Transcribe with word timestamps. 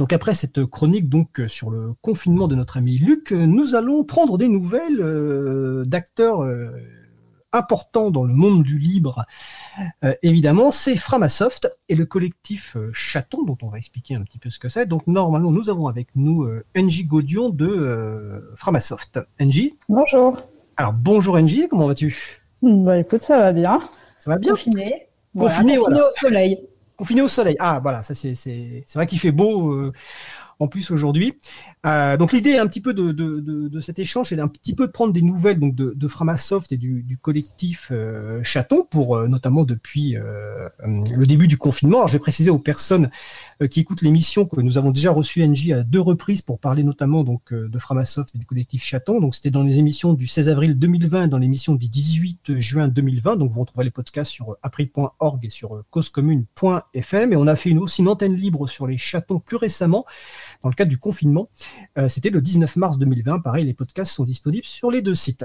Donc 0.00 0.14
après 0.14 0.32
cette 0.32 0.64
chronique 0.64 1.10
donc 1.10 1.42
sur 1.46 1.68
le 1.68 1.92
confinement 2.00 2.48
de 2.48 2.54
notre 2.54 2.78
ami 2.78 2.96
Luc, 2.96 3.32
nous 3.32 3.74
allons 3.74 4.02
prendre 4.02 4.38
des 4.38 4.48
nouvelles 4.48 5.84
d'acteurs 5.84 6.40
importants 7.52 8.10
dans 8.10 8.24
le 8.24 8.32
monde 8.32 8.62
du 8.62 8.78
libre. 8.78 9.26
évidemment, 10.22 10.70
c'est 10.70 10.96
Framasoft 10.96 11.70
et 11.90 11.94
le 11.94 12.06
collectif 12.06 12.78
Chaton, 12.94 13.42
dont 13.42 13.58
on 13.60 13.68
va 13.68 13.76
expliquer 13.76 14.14
un 14.14 14.22
petit 14.22 14.38
peu 14.38 14.48
ce 14.48 14.58
que 14.58 14.70
c'est. 14.70 14.86
Donc 14.86 15.06
normalement, 15.06 15.52
nous 15.52 15.68
avons 15.68 15.86
avec 15.86 16.08
nous 16.14 16.48
Angie 16.74 17.04
Gaudion 17.04 17.50
de 17.50 18.54
Framasoft. 18.56 19.20
Angie 19.38 19.76
Bonjour. 19.86 20.38
Alors 20.78 20.94
bonjour 20.94 21.34
Angie, 21.34 21.68
comment 21.68 21.88
vas-tu? 21.88 22.40
Bah 22.62 22.96
écoute, 22.96 23.20
ça 23.20 23.38
va 23.38 23.52
bien. 23.52 23.80
Ça 24.16 24.30
va 24.30 24.38
bien? 24.38 24.52
Confiné. 24.52 25.08
Confiné, 25.36 25.76
confiné 25.76 26.00
au 26.00 26.10
soleil. 26.18 26.58
Confiné 27.00 27.22
au 27.22 27.28
soleil. 27.28 27.56
Ah 27.58 27.80
voilà, 27.82 28.02
ça 28.02 28.14
c'est 28.14 28.34
c'est 28.34 28.84
vrai 28.94 29.06
qu'il 29.06 29.18
fait 29.18 29.32
beau. 29.32 29.90
Euh, 30.60 30.64
en 30.64 30.68
plus 30.68 30.90
aujourd'hui. 30.90 31.34
Euh, 31.86 32.18
donc 32.18 32.32
l'idée 32.32 32.58
un 32.58 32.66
petit 32.66 32.82
peu 32.82 32.92
de, 32.92 33.12
de, 33.12 33.40
de, 33.40 33.68
de, 33.68 33.80
cet 33.80 33.98
échange, 33.98 34.28
c'est 34.28 34.38
un 34.38 34.48
petit 34.48 34.74
peu 34.74 34.86
de 34.86 34.92
prendre 34.92 35.14
des 35.14 35.22
nouvelles 35.22 35.58
donc 35.58 35.74
de, 35.74 35.94
de 35.96 36.08
Framasoft 36.08 36.70
et 36.72 36.76
du, 36.76 37.02
du 37.02 37.16
collectif 37.16 37.88
euh, 37.90 38.42
Chaton, 38.42 38.86
pour 38.88 39.16
euh, 39.16 39.26
notamment 39.26 39.64
depuis 39.64 40.16
euh, 40.16 40.68
le 40.86 41.24
début 41.24 41.48
du 41.48 41.56
confinement. 41.56 41.98
Alors 41.98 42.08
je 42.08 42.12
vais 42.12 42.18
préciser 42.18 42.50
aux 42.50 42.58
personnes 42.58 43.10
euh, 43.62 43.66
qui 43.66 43.80
écoutent 43.80 44.02
l'émission 44.02 44.44
que 44.44 44.60
nous 44.60 44.76
avons 44.76 44.90
déjà 44.90 45.10
reçu 45.10 45.46
NJ 45.46 45.70
à 45.70 45.82
deux 45.82 46.00
reprises 46.00 46.42
pour 46.42 46.58
parler 46.58 46.84
notamment 46.84 47.24
donc 47.24 47.54
de 47.54 47.78
Framasoft 47.78 48.34
et 48.34 48.38
du 48.38 48.44
collectif 48.44 48.84
Chaton. 48.84 49.20
Donc 49.20 49.34
c'était 49.34 49.50
dans 49.50 49.62
les 49.62 49.78
émissions 49.78 50.12
du 50.12 50.26
16 50.26 50.50
avril 50.50 50.78
2020 50.78 51.24
et 51.24 51.28
dans 51.28 51.38
l'émission 51.38 51.74
du 51.74 51.88
18 51.88 52.58
juin 52.58 52.88
2020. 52.88 53.36
Donc 53.36 53.50
vous 53.50 53.60
retrouverez 53.60 53.84
les 53.84 53.90
podcasts 53.90 54.30
sur 54.30 54.56
april.org 54.62 55.42
et 55.42 55.50
sur 55.50 55.82
causecommune.fm. 55.90 57.32
Et 57.32 57.36
on 57.36 57.46
a 57.46 57.56
fait 57.56 57.70
une, 57.70 57.78
aussi 57.78 58.02
une 58.02 58.08
antenne 58.08 58.34
libre 58.34 58.68
sur 58.68 58.86
les 58.86 58.98
chatons 58.98 59.40
plus 59.40 59.56
récemment 59.56 60.04
dans 60.62 60.68
le 60.68 60.74
cadre 60.74 60.90
du 60.90 60.98
confinement. 60.98 61.48
Euh, 61.98 62.08
C'était 62.08 62.30
le 62.30 62.40
19 62.40 62.76
mars 62.76 62.98
2020. 62.98 63.40
Pareil, 63.40 63.64
les 63.64 63.74
podcasts 63.74 64.12
sont 64.12 64.24
disponibles 64.24 64.66
sur 64.66 64.90
les 64.90 65.02
deux 65.02 65.14
sites. 65.14 65.44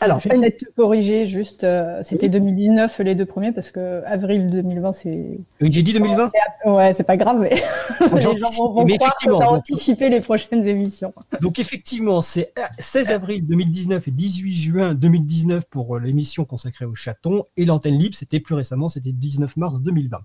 Alors, 0.00 0.20
je 0.20 0.28
vais 0.28 0.36
peut-être 0.36 0.58
te 0.58 0.70
corriger, 0.76 1.26
juste, 1.26 1.64
euh, 1.64 2.00
c'était 2.04 2.28
2019 2.28 3.00
les 3.00 3.14
deux 3.14 3.26
premiers, 3.26 3.52
parce 3.52 3.70
que 3.72 4.02
avril 4.06 4.48
2020, 4.48 4.92
c'est. 4.92 5.40
Oui, 5.60 5.72
j'ai 5.72 5.82
dit 5.82 5.92
2020 5.92 6.30
Ouais, 6.66 6.92
c'est 6.92 7.04
pas 7.04 7.16
grave, 7.16 7.40
mais 7.40 7.50
les 8.14 8.20
gens 8.20 8.34
vont, 8.58 8.84
mais 8.84 8.98
croire 8.98 9.16
que 9.16 9.24
tu 9.24 9.30
as 9.30 9.50
anticipé 9.50 10.08
les 10.08 10.20
prochaines 10.20 10.66
émissions. 10.66 11.12
Donc, 11.40 11.58
effectivement, 11.58 12.22
c'est 12.22 12.52
16 12.78 13.10
avril 13.10 13.46
2019 13.46 14.06
et 14.06 14.10
18 14.10 14.54
juin 14.54 14.94
2019 14.94 15.64
pour 15.68 15.96
euh, 15.96 16.00
l'émission 16.00 16.44
consacrée 16.44 16.84
au 16.84 16.94
chaton, 16.94 17.44
et 17.56 17.64
l'antenne 17.64 17.98
libre, 17.98 18.14
c'était 18.14 18.40
plus 18.40 18.54
récemment, 18.54 18.88
c'était 18.88 19.12
19 19.12 19.56
mars 19.56 19.82
2020. 19.82 20.18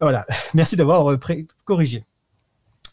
Voilà, 0.00 0.26
merci 0.54 0.76
d'avoir 0.76 1.10
euh, 1.10 1.18
corrigé. 1.64 2.04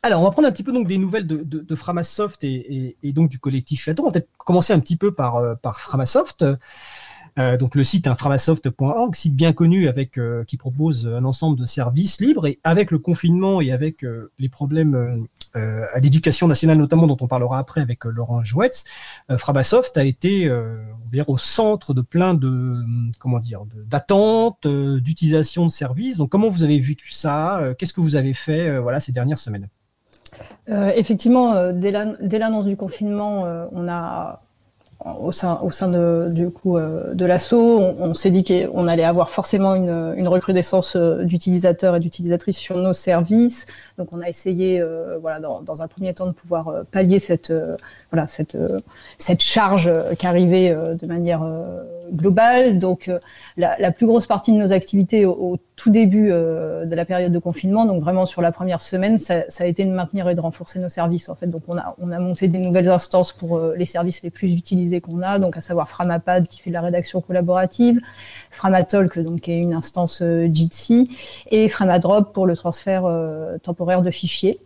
Alors, 0.01 0.21
on 0.21 0.23
va 0.23 0.31
prendre 0.31 0.47
un 0.47 0.51
petit 0.51 0.63
peu 0.63 0.71
donc 0.71 0.87
des 0.87 0.97
nouvelles 0.97 1.27
de, 1.27 1.75
Framasoft 1.75 2.43
et, 2.43 2.95
donc 3.03 3.29
du 3.29 3.37
collectif 3.37 3.81
Chaton. 3.81 4.03
On 4.03 4.05
va 4.07 4.11
peut-être 4.13 4.29
commencer 4.37 4.71
un 4.71 4.79
petit 4.79 4.95
peu 4.95 5.13
par, 5.13 5.35
euh, 5.35 5.55
Framasoft. 5.73 6.45
Euh, 7.37 7.57
donc 7.57 7.75
le 7.75 7.83
site 7.83 8.07
hein, 8.07 8.15
framasoft.org, 8.15 9.15
site 9.15 9.35
bien 9.35 9.53
connu 9.53 9.87
avec 9.87 10.17
euh, 10.17 10.43
qui 10.45 10.57
propose 10.57 11.05
un 11.07 11.23
ensemble 11.25 11.59
de 11.59 11.65
services 11.65 12.19
libres 12.19 12.47
et 12.47 12.59
avec 12.63 12.91
le 12.91 12.97
confinement 12.97 13.61
et 13.61 13.71
avec 13.71 14.05
les 14.39 14.49
problèmes 14.49 15.27
à 15.53 15.99
l'éducation 15.99 16.47
nationale 16.47 16.77
notamment 16.77 17.07
dont 17.07 17.17
on 17.21 17.27
parlera 17.27 17.59
après 17.59 17.81
avec 17.81 18.05
Laurent 18.05 18.43
Jouetz, 18.43 18.83
Framasoft 19.37 19.97
a 19.97 20.03
été 20.03 20.49
on 20.49 21.23
au 21.27 21.37
centre 21.37 21.93
de 21.93 22.01
plein 22.01 22.33
de 22.33 22.83
comment 23.19 23.39
dire 23.39 23.63
d'attentes, 23.85 24.67
d'utilisation 24.67 25.65
de 25.65 25.71
services. 25.71 26.17
Donc 26.17 26.29
comment 26.29 26.49
vous 26.49 26.63
avez 26.63 26.79
vécu 26.79 27.11
ça? 27.11 27.73
Qu'est-ce 27.77 27.93
que 27.93 28.01
vous 28.01 28.15
avez 28.15 28.33
fait 28.33 28.79
voilà 28.79 28.99
ces 28.99 29.11
dernières 29.11 29.39
semaines? 29.39 29.69
Euh, 30.69 30.91
effectivement, 30.95 31.53
euh, 31.53 31.71
dès 31.73 32.39
l'annonce 32.39 32.65
du 32.65 32.77
confinement, 32.77 33.45
euh, 33.45 33.65
on 33.71 33.87
a 33.87 34.41
au 35.05 35.31
sein, 35.31 35.87
de, 35.87 36.27
du 36.29 36.49
coup 36.49 36.77
de 36.77 37.25
l'assaut, 37.25 37.79
on, 37.79 38.13
s'est 38.13 38.31
dit 38.31 38.43
qu'on 38.43 38.85
allait 38.85 39.05
avoir 39.05 39.29
forcément 39.29 39.73
une, 39.73 40.27
recrudescence 40.27 40.97
d'utilisateurs 40.97 41.95
et 41.95 42.01
d'utilisatrices 42.01 42.57
sur 42.57 42.77
nos 42.77 42.91
services. 42.91 43.65
Donc, 43.97 44.09
on 44.11 44.19
a 44.19 44.27
essayé, 44.27 44.83
voilà, 45.21 45.39
dans, 45.39 45.81
un 45.81 45.87
premier 45.87 46.13
temps, 46.13 46.27
de 46.27 46.33
pouvoir 46.33 46.83
pallier 46.91 47.19
cette, 47.19 47.53
voilà, 48.11 48.27
cette, 48.27 48.57
cette 49.17 49.39
charge 49.41 49.89
qui 50.17 50.27
arrivait 50.27 50.75
de 50.75 51.05
manière 51.07 51.47
globale. 52.11 52.77
Donc, 52.77 53.09
la, 53.55 53.91
plus 53.91 54.05
grosse 54.05 54.25
partie 54.25 54.51
de 54.51 54.57
nos 54.57 54.73
activités 54.73 55.25
au 55.25 55.57
tout 55.79 55.89
début 55.89 56.27
euh, 56.29 56.83
de 56.83 56.93
la 56.93 57.05
période 57.05 57.31
de 57.31 57.39
confinement, 57.39 57.85
donc 57.85 58.01
vraiment 58.01 58.25
sur 58.25 58.41
la 58.41 58.51
première 58.51 58.81
semaine, 58.81 59.17
ça, 59.17 59.45
ça, 59.47 59.63
a 59.63 59.67
été 59.67 59.85
de 59.85 59.91
maintenir 59.91 60.27
et 60.27 60.35
de 60.35 60.41
renforcer 60.41 60.77
nos 60.77 60.89
services. 60.89 61.29
En 61.29 61.35
fait, 61.35 61.47
donc 61.47 61.63
on 61.69 61.77
a 61.77 61.95
on 61.99 62.11
a 62.11 62.19
monté 62.19 62.49
des 62.49 62.59
nouvelles 62.59 62.89
instances 62.89 63.31
pour 63.31 63.55
euh, 63.55 63.75
les 63.77 63.85
services 63.85 64.21
les 64.21 64.29
plus 64.29 64.51
utilisés 64.51 64.99
qu'on 64.99 65.21
a, 65.21 65.39
donc 65.39 65.55
à 65.55 65.61
savoir 65.61 65.87
Framapad 65.87 66.49
qui 66.49 66.59
fait 66.59 66.69
de 66.69 66.73
la 66.73 66.81
rédaction 66.81 67.21
collaborative, 67.21 68.01
Framatalk 68.51 69.19
donc 69.19 69.39
qui 69.39 69.53
est 69.53 69.59
une 69.59 69.73
instance 69.73 70.21
euh, 70.21 70.49
Jitsi 70.51 71.09
et 71.49 71.69
Framadrop 71.69 72.33
pour 72.33 72.45
le 72.45 72.57
transfert 72.57 73.03
temporaire 73.63 74.01
de 74.01 74.11
fichiers. 74.11 74.59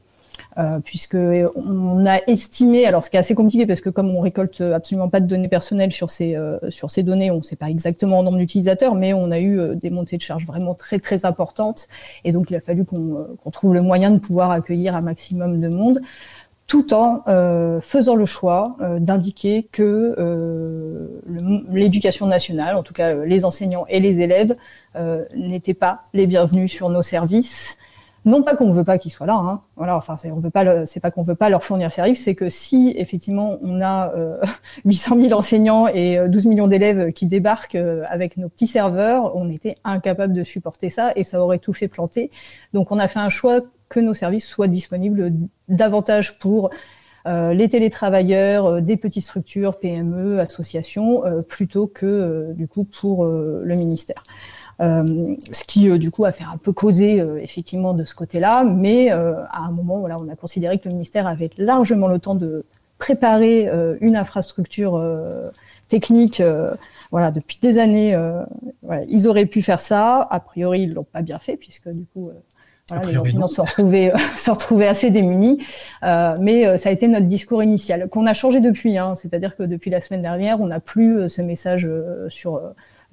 Euh, 0.58 0.80
puisque 0.84 1.18
on 1.56 2.06
a 2.06 2.19
estimé, 2.28 2.86
alors 2.86 3.03
ce 3.03 3.09
qui 3.09 3.16
est 3.16 3.19
assez 3.19 3.34
compliqué 3.34 3.66
parce 3.66 3.81
que 3.81 3.90
comme 3.90 4.09
on 4.16 4.22
récolte 4.22 4.62
absolument 4.62 5.09
pas 5.09 5.19
de 5.19 5.25
données 5.25 5.47
personnelles 5.47 5.91
sur 5.91 6.12
ces 6.12 6.36
euh, 6.36 6.59
sur 6.69 6.91
ces 6.91 7.02
données, 7.02 7.31
on 7.31 7.38
ne 7.38 7.41
sait 7.41 7.56
pas 7.56 7.69
exactement 7.69 8.19
le 8.19 8.25
nombre 8.25 8.38
d'utilisateurs, 8.38 8.94
mais 8.94 9.13
on 9.13 9.31
a 9.31 9.40
eu 9.40 9.59
euh, 9.59 9.74
des 9.74 9.90
montées 9.90 10.18
de 10.18 10.22
charges 10.22 10.46
vraiment 10.46 10.75
très 10.75 11.00
très 11.00 11.25
importantes, 11.25 11.88
et 12.24 12.31
donc 12.31 12.52
il 12.52 12.56
a 12.56 12.59
fallu 12.59 12.86
qu'on 12.86 13.16
euh, 13.16 13.36
qu'on 13.44 13.50
trouve 13.50 13.74
le 13.74 13.81
moyen 13.81 14.12
de 14.12 14.19
pouvoir 14.19 14.52
accueillir 14.52 14.96
un 14.96 15.02
maximum 15.02 15.59
de 15.59 15.69
monde 15.69 16.02
tout 16.68 16.94
en 16.94 17.24
euh, 17.28 17.81
faisant 17.81 18.16
le 18.16 18.25
choix 18.25 18.75
euh, 18.81 19.00
d'indiquer 19.00 19.68
que 19.72 20.16
euh, 20.18 21.08
l'éducation 21.69 22.25
nationale, 22.25 22.75
en 22.75 22.84
tout 22.84 22.94
cas 22.94 23.13
les 23.13 23.46
enseignants 23.46 23.86
et 23.90 24.00
les 24.00 24.22
élèves, 24.22 24.56
n'étaient 25.36 25.74
pas 25.74 26.03
les 26.13 26.28
bienvenus 26.28 26.72
sur 26.72 26.90
nos 26.90 27.02
services, 27.02 27.80
non 28.25 28.41
pas 28.41 28.56
qu'on 28.56 28.67
ne 28.67 28.73
veut 28.73 28.84
pas 28.84 28.97
qu'ils 28.97 29.11
soient 29.11 29.28
là, 29.28 29.35
hein. 29.35 29.61
voilà, 29.75 29.97
enfin 29.97 30.17
c'est 30.17 30.31
on 30.31 30.39
veut 30.39 30.50
pas, 30.50 30.85
c'est 30.85 31.00
pas 31.00 31.11
qu'on 31.11 31.23
veut 31.23 31.35
pas 31.35 31.50
leur 31.50 31.63
fournir 31.63 31.91
service, 31.91 32.23
c'est 32.23 32.35
que 32.35 32.47
si 32.50 32.94
effectivement 32.97 33.57
on 33.61 33.81
a 33.81 34.13
euh, 34.16 34.39
800 34.85 35.19
000 35.19 35.34
enseignants 35.34 35.88
et 35.88 36.17
12 36.28 36.45
euh, 36.45 36.50
millions 36.50 36.67
d'élèves 36.67 37.12
qui 37.12 37.25
débarquent 37.25 37.75
euh, 37.75 38.03
avec 38.09 38.38
nos 38.38 38.50
petits 38.50 38.67
serveurs, 38.67 39.35
on 39.35 39.50
était 39.50 39.75
incapable 39.83 40.33
de 40.33 40.44
supporter 40.44 40.89
ça 40.89 41.12
et 41.16 41.23
ça 41.23 41.41
aurait 41.41 41.59
tout 41.59 41.73
fait 41.73 41.88
planter. 41.88 42.31
Donc 42.73 42.91
on 42.91 43.00
a 43.00 43.07
fait 43.07 43.19
un 43.19 43.29
choix 43.29 43.59
que 43.89 44.00
nos 44.00 44.13
services 44.13 44.47
soient 44.47 44.67
disponibles 44.67 45.33
davantage 45.67 46.39
pour 46.39 46.69
euh, 47.25 47.53
les 47.53 47.69
télétravailleurs, 47.69 48.81
des 48.81 48.97
petites 48.97 49.23
structures, 49.23 49.79
PME, 49.79 50.39
associations, 50.39 51.23
plutôt 51.47 51.88
que 51.88 52.53
du 52.53 52.67
coup 52.67 52.85
pour 52.85 53.25
le 53.25 53.75
ministère. 53.75 54.23
Euh, 54.83 55.35
ce 55.51 55.63
qui 55.63 55.89
euh, 55.89 55.97
du 55.97 56.11
coup 56.11 56.25
a 56.25 56.31
fait 56.31 56.44
un 56.44 56.57
peu 56.57 56.73
causer 56.73 57.21
euh, 57.21 57.41
effectivement 57.41 57.94
de 57.94 58.03
ce 58.03 58.16
côté-là, 58.16 58.63
mais 58.63 59.09
à 59.09 59.59
un 59.59 59.71
moment, 59.71 59.99
voilà, 59.99 60.17
on 60.19 60.27
a 60.29 60.35
considéré 60.35 60.77
que 60.77 60.89
le 60.89 60.94
ministère 60.94 61.27
avait 61.27 61.51
largement 61.57 62.07
le 62.07 62.19
temps 62.19 62.35
de 62.35 62.66
préparer 62.97 63.69
une 63.99 64.16
infrastructure 64.16 65.01
technique. 65.89 66.41
voilà, 67.11 67.31
depuis 67.31 67.57
des 67.61 67.77
années, 67.77 68.17
voilà, 68.81 69.03
ils 69.09 69.27
auraient 69.27 69.45
pu 69.45 69.61
faire 69.61 69.81
ça. 69.81 70.21
A 70.29 70.39
priori, 70.39 70.83
ils 70.83 70.94
l'ont 70.94 71.03
pas 71.03 71.21
bien 71.21 71.39
fait 71.39 71.57
puisque 71.57 71.89
du 71.89 72.05
coup. 72.05 72.31
Voilà, 72.89 73.05
les 73.05 73.17
enseignants 73.17 73.47
se 73.47 73.61
retrouvaient, 73.61 74.11
se 74.35 74.51
retrouvaient 74.51 74.88
assez 74.88 75.09
démunis, 75.09 75.65
euh, 76.03 76.35
mais 76.41 76.77
ça 76.77 76.89
a 76.89 76.91
été 76.91 77.07
notre 77.07 77.27
discours 77.27 77.63
initial 77.63 78.09
qu'on 78.09 78.25
a 78.25 78.33
changé 78.33 78.59
depuis. 78.59 78.97
Hein, 78.97 79.15
C'est-à-dire 79.15 79.55
que 79.55 79.63
depuis 79.63 79.89
la 79.89 80.01
semaine 80.01 80.21
dernière, 80.21 80.59
on 80.61 80.67
n'a 80.67 80.79
plus 80.79 81.29
ce 81.29 81.41
message 81.41 81.89
sur 82.29 82.61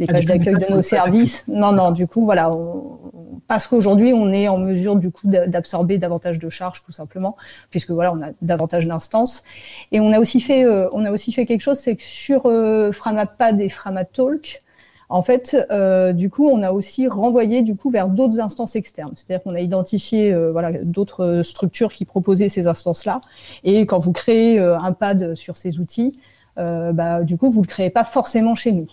les 0.00 0.06
ah, 0.08 0.14
pages 0.14 0.24
d'accueil 0.24 0.54
de 0.54 0.72
nos 0.72 0.82
services. 0.82 1.44
Non, 1.46 1.72
non, 1.72 1.90
du 1.92 2.06
coup, 2.06 2.24
voilà, 2.24 2.50
on, 2.50 2.98
parce 3.46 3.66
qu'aujourd'hui, 3.66 4.12
on 4.12 4.32
est 4.32 4.48
en 4.48 4.58
mesure 4.58 4.96
du 4.96 5.10
coup 5.10 5.26
d'absorber 5.26 5.98
davantage 5.98 6.38
de 6.38 6.48
charges, 6.48 6.82
tout 6.82 6.92
simplement, 6.92 7.36
puisque 7.70 7.90
voilà, 7.90 8.12
on 8.12 8.22
a 8.22 8.28
davantage 8.42 8.86
d'instances. 8.86 9.42
Et 9.92 10.00
on 10.00 10.12
a 10.12 10.20
aussi 10.20 10.40
fait, 10.40 10.64
euh, 10.64 10.88
on 10.92 11.04
a 11.04 11.10
aussi 11.10 11.32
fait 11.32 11.46
quelque 11.46 11.60
chose, 11.60 11.78
c'est 11.78 11.96
que 11.96 12.02
sur 12.02 12.42
euh, 12.46 12.92
Framapad 12.92 13.60
et 13.60 13.68
Framatalk, 13.68 14.62
en 15.08 15.22
fait, 15.22 15.56
euh, 15.72 16.12
du 16.12 16.30
coup, 16.30 16.48
on 16.48 16.62
a 16.62 16.70
aussi 16.70 17.08
renvoyé 17.08 17.62
du 17.62 17.74
coup 17.74 17.90
vers 17.90 18.08
d'autres 18.08 18.38
instances 18.38 18.76
externes. 18.76 19.12
C'est-à-dire 19.16 19.42
qu'on 19.42 19.56
a 19.56 19.60
identifié 19.60 20.32
euh, 20.32 20.52
voilà 20.52 20.70
d'autres 20.84 21.42
structures 21.42 21.92
qui 21.92 22.04
proposaient 22.04 22.48
ces 22.48 22.68
instances-là. 22.68 23.20
Et 23.64 23.84
quand 23.84 23.98
vous 23.98 24.12
créez 24.12 24.60
un 24.60 24.92
pad 24.92 25.34
sur 25.34 25.56
ces 25.56 25.78
outils, 25.80 26.18
bah, 26.56 27.22
du 27.22 27.36
coup, 27.36 27.50
vous 27.50 27.62
le 27.62 27.66
créez 27.66 27.90
pas 27.90 28.04
forcément 28.04 28.54
chez 28.54 28.70
nous. 28.70 28.86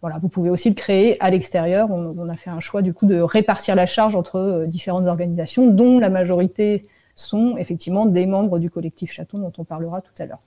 Voilà, 0.00 0.18
vous 0.18 0.28
pouvez 0.28 0.48
aussi 0.48 0.70
le 0.70 0.74
créer 0.74 1.22
à 1.22 1.30
l'extérieur. 1.30 1.90
On, 1.90 2.28
a 2.28 2.34
fait 2.34 2.50
un 2.50 2.60
choix 2.60 2.80
du 2.80 2.94
coup 2.94 3.06
de 3.06 3.20
répartir 3.20 3.74
la 3.74 3.86
charge 3.86 4.16
entre 4.16 4.36
euh, 4.36 4.66
différentes 4.66 5.06
organisations, 5.06 5.70
dont 5.70 5.98
la 5.98 6.08
majorité 6.08 6.82
sont 7.14 7.56
effectivement 7.58 8.06
des 8.06 8.24
membres 8.24 8.58
du 8.58 8.70
collectif 8.70 9.12
Chaton 9.12 9.38
dont 9.38 9.52
on 9.58 9.64
parlera 9.64 10.00
tout 10.00 10.14
à 10.18 10.26
l'heure. 10.26 10.40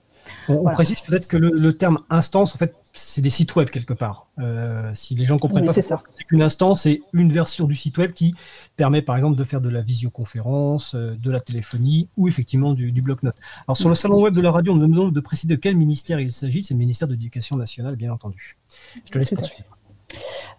On, 0.48 0.64
précise 0.70 1.00
peut-être 1.00 1.28
que 1.28 1.36
le, 1.36 1.76
terme 1.76 1.98
instance, 2.10 2.54
en 2.54 2.58
fait, 2.58 2.74
c'est 2.92 3.20
des 3.20 3.30
sites 3.30 3.54
web 3.56 3.68
quelque 3.68 3.94
part. 3.94 4.28
Euh, 4.38 4.90
si 4.94 5.14
les 5.14 5.24
gens 5.24 5.38
comprennent 5.38 5.66
pas, 5.66 5.72
c'est 5.72 5.94
qu'une 6.28 6.42
instance, 6.42 6.82
c'est 6.82 7.02
une 7.12 7.32
version 7.32 7.66
du 7.66 7.74
site 7.74 7.98
web 7.98 8.12
qui 8.12 8.34
permet, 8.76 9.02
par 9.02 9.16
exemple, 9.16 9.36
de 9.36 9.44
faire 9.44 9.60
de 9.60 9.70
la 9.70 9.80
visioconférence, 9.80 10.94
euh, 10.94 11.14
de 11.14 11.30
la 11.30 11.40
téléphonie 11.40 12.08
ou 12.16 12.28
effectivement 12.28 12.72
du, 12.72 12.90
bloc-notes. 13.02 13.36
Alors 13.66 13.76
sur 13.76 13.88
le 13.88 13.94
salon 13.94 14.20
web 14.20 14.34
de 14.34 14.40
la 14.40 14.50
radio, 14.50 14.72
on 14.72 14.76
nous 14.76 14.86
demande 14.86 15.12
de 15.12 15.20
préciser 15.20 15.54
de 15.54 15.60
quel 15.60 15.76
ministère 15.76 16.20
il 16.20 16.32
s'agit. 16.32 16.62
C'est 16.62 16.74
le 16.74 16.78
ministère 16.78 17.08
de 17.08 17.14
l'Éducation 17.14 17.56
nationale, 17.56 17.96
bien 17.96 18.12
entendu. 18.12 18.56
Je 19.04 19.10
te 19.10 19.18
laisse 19.18 19.30
poursuivre. 19.30 19.76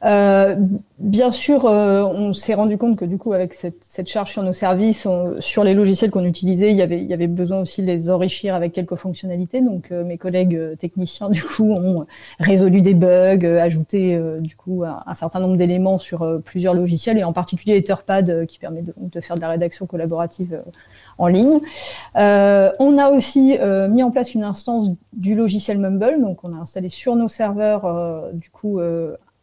Euh, 0.03 0.55
bien 0.99 1.31
sûr, 1.31 1.65
euh, 1.65 2.03
on 2.03 2.33
s'est 2.33 2.53
rendu 2.53 2.77
compte 2.77 2.97
que 2.97 3.05
du 3.05 3.17
coup, 3.17 3.33
avec 3.33 3.53
cette, 3.53 4.07
charge 4.07 4.31
sur 4.31 4.43
nos 4.43 4.53
services, 4.53 5.07
sur 5.39 5.63
les 5.63 5.73
logiciels 5.73 6.11
qu'on 6.11 6.25
utilisait, 6.25 6.71
il 6.71 6.77
y, 6.77 6.81
avait, 6.81 6.99
il 6.99 7.07
y 7.07 7.13
avait 7.13 7.27
besoin 7.27 7.59
aussi 7.59 7.81
de 7.81 7.87
les 7.87 8.09
enrichir 8.09 8.55
avec 8.55 8.73
quelques 8.73 8.95
fonctionnalités. 8.95 9.61
Donc, 9.61 9.91
euh, 9.91 10.03
mes 10.03 10.17
collègues 10.17 10.77
techniciens, 10.77 11.29
du 11.31 11.43
coup, 11.43 11.71
ont 11.71 12.05
résolu 12.39 12.81
des 12.81 12.93
bugs, 12.93 13.45
ajouté 13.59 14.19
du 14.39 14.55
coup 14.55 14.83
un, 14.83 15.13
certain 15.13 15.39
nombre 15.39 15.57
d'éléments 15.57 15.97
sur 15.97 16.41
plusieurs 16.43 16.73
logiciels, 16.73 17.17
et 17.17 17.23
en 17.23 17.33
particulier 17.33 17.77
Etherpad, 17.77 18.45
qui 18.45 18.59
permet 18.59 18.81
de, 18.81 18.93
de, 18.97 19.21
faire 19.21 19.35
de 19.35 19.41
la 19.41 19.49
rédaction 19.49 19.85
collaborative 19.85 20.61
en 21.17 21.27
ligne. 21.27 21.59
on 22.15 22.97
a 22.97 23.09
aussi 23.09 23.57
mis 23.89 24.03
en 24.03 24.11
place 24.11 24.33
une 24.33 24.43
instance 24.43 24.91
du 25.13 25.35
logiciel 25.35 25.77
Mumble, 25.77 26.21
donc 26.21 26.39
on 26.43 26.53
a 26.53 26.57
installé 26.57 26.89
sur 26.89 27.15
nos 27.15 27.27
serveurs, 27.27 28.31
du 28.33 28.49
coup, 28.49 28.79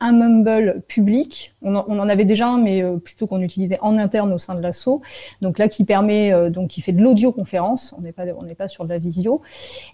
un 0.02 0.12
Mumble 0.12 0.82
public. 0.88 1.54
On 1.62 1.74
en, 1.74 2.08
avait 2.08 2.24
déjà 2.24 2.48
un, 2.48 2.58
mais 2.58 2.82
euh, 2.82 2.96
plutôt 2.96 3.26
qu'on 3.26 3.40
utilisait 3.40 3.78
en 3.80 3.96
interne 3.96 4.32
au 4.32 4.38
sein 4.38 4.54
de 4.54 4.60
l'assaut. 4.60 5.00
Donc 5.40 5.58
là, 5.58 5.68
qui 5.68 5.84
permet, 5.84 6.32
euh, 6.32 6.50
donc 6.50 6.70
qui 6.70 6.80
fait 6.82 6.92
de 6.92 7.00
l'audioconférence. 7.00 7.94
On 7.96 8.02
n'est 8.02 8.12
pas, 8.12 8.24
on 8.36 8.42
n'est 8.42 8.56
pas 8.56 8.68
sur 8.68 8.84
de 8.84 8.90
la 8.90 8.98
visio. 8.98 9.42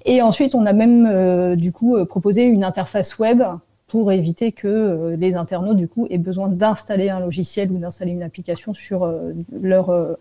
Et 0.06 0.22
ensuite, 0.22 0.55
on 0.55 0.64
a 0.66 0.72
même 0.72 1.06
euh, 1.06 1.56
du 1.56 1.72
coup 1.72 1.96
proposé 2.06 2.44
une 2.44 2.64
interface 2.64 3.19
web 3.19 3.43
pour 3.87 4.12
éviter 4.12 4.52
que 4.52 5.14
les 5.19 5.34
internautes 5.34 5.76
du 5.78 5.88
coup 5.88 6.06
aient 6.10 6.19
besoin 6.19 6.49
d'installer 6.49 7.08
un 7.08 7.20
logiciel 7.20 7.70
ou 7.70 7.78
d'installer 7.78 8.12
une 8.12 8.22
application 8.22 8.75
sur 8.75 9.10
leur, 9.50 10.19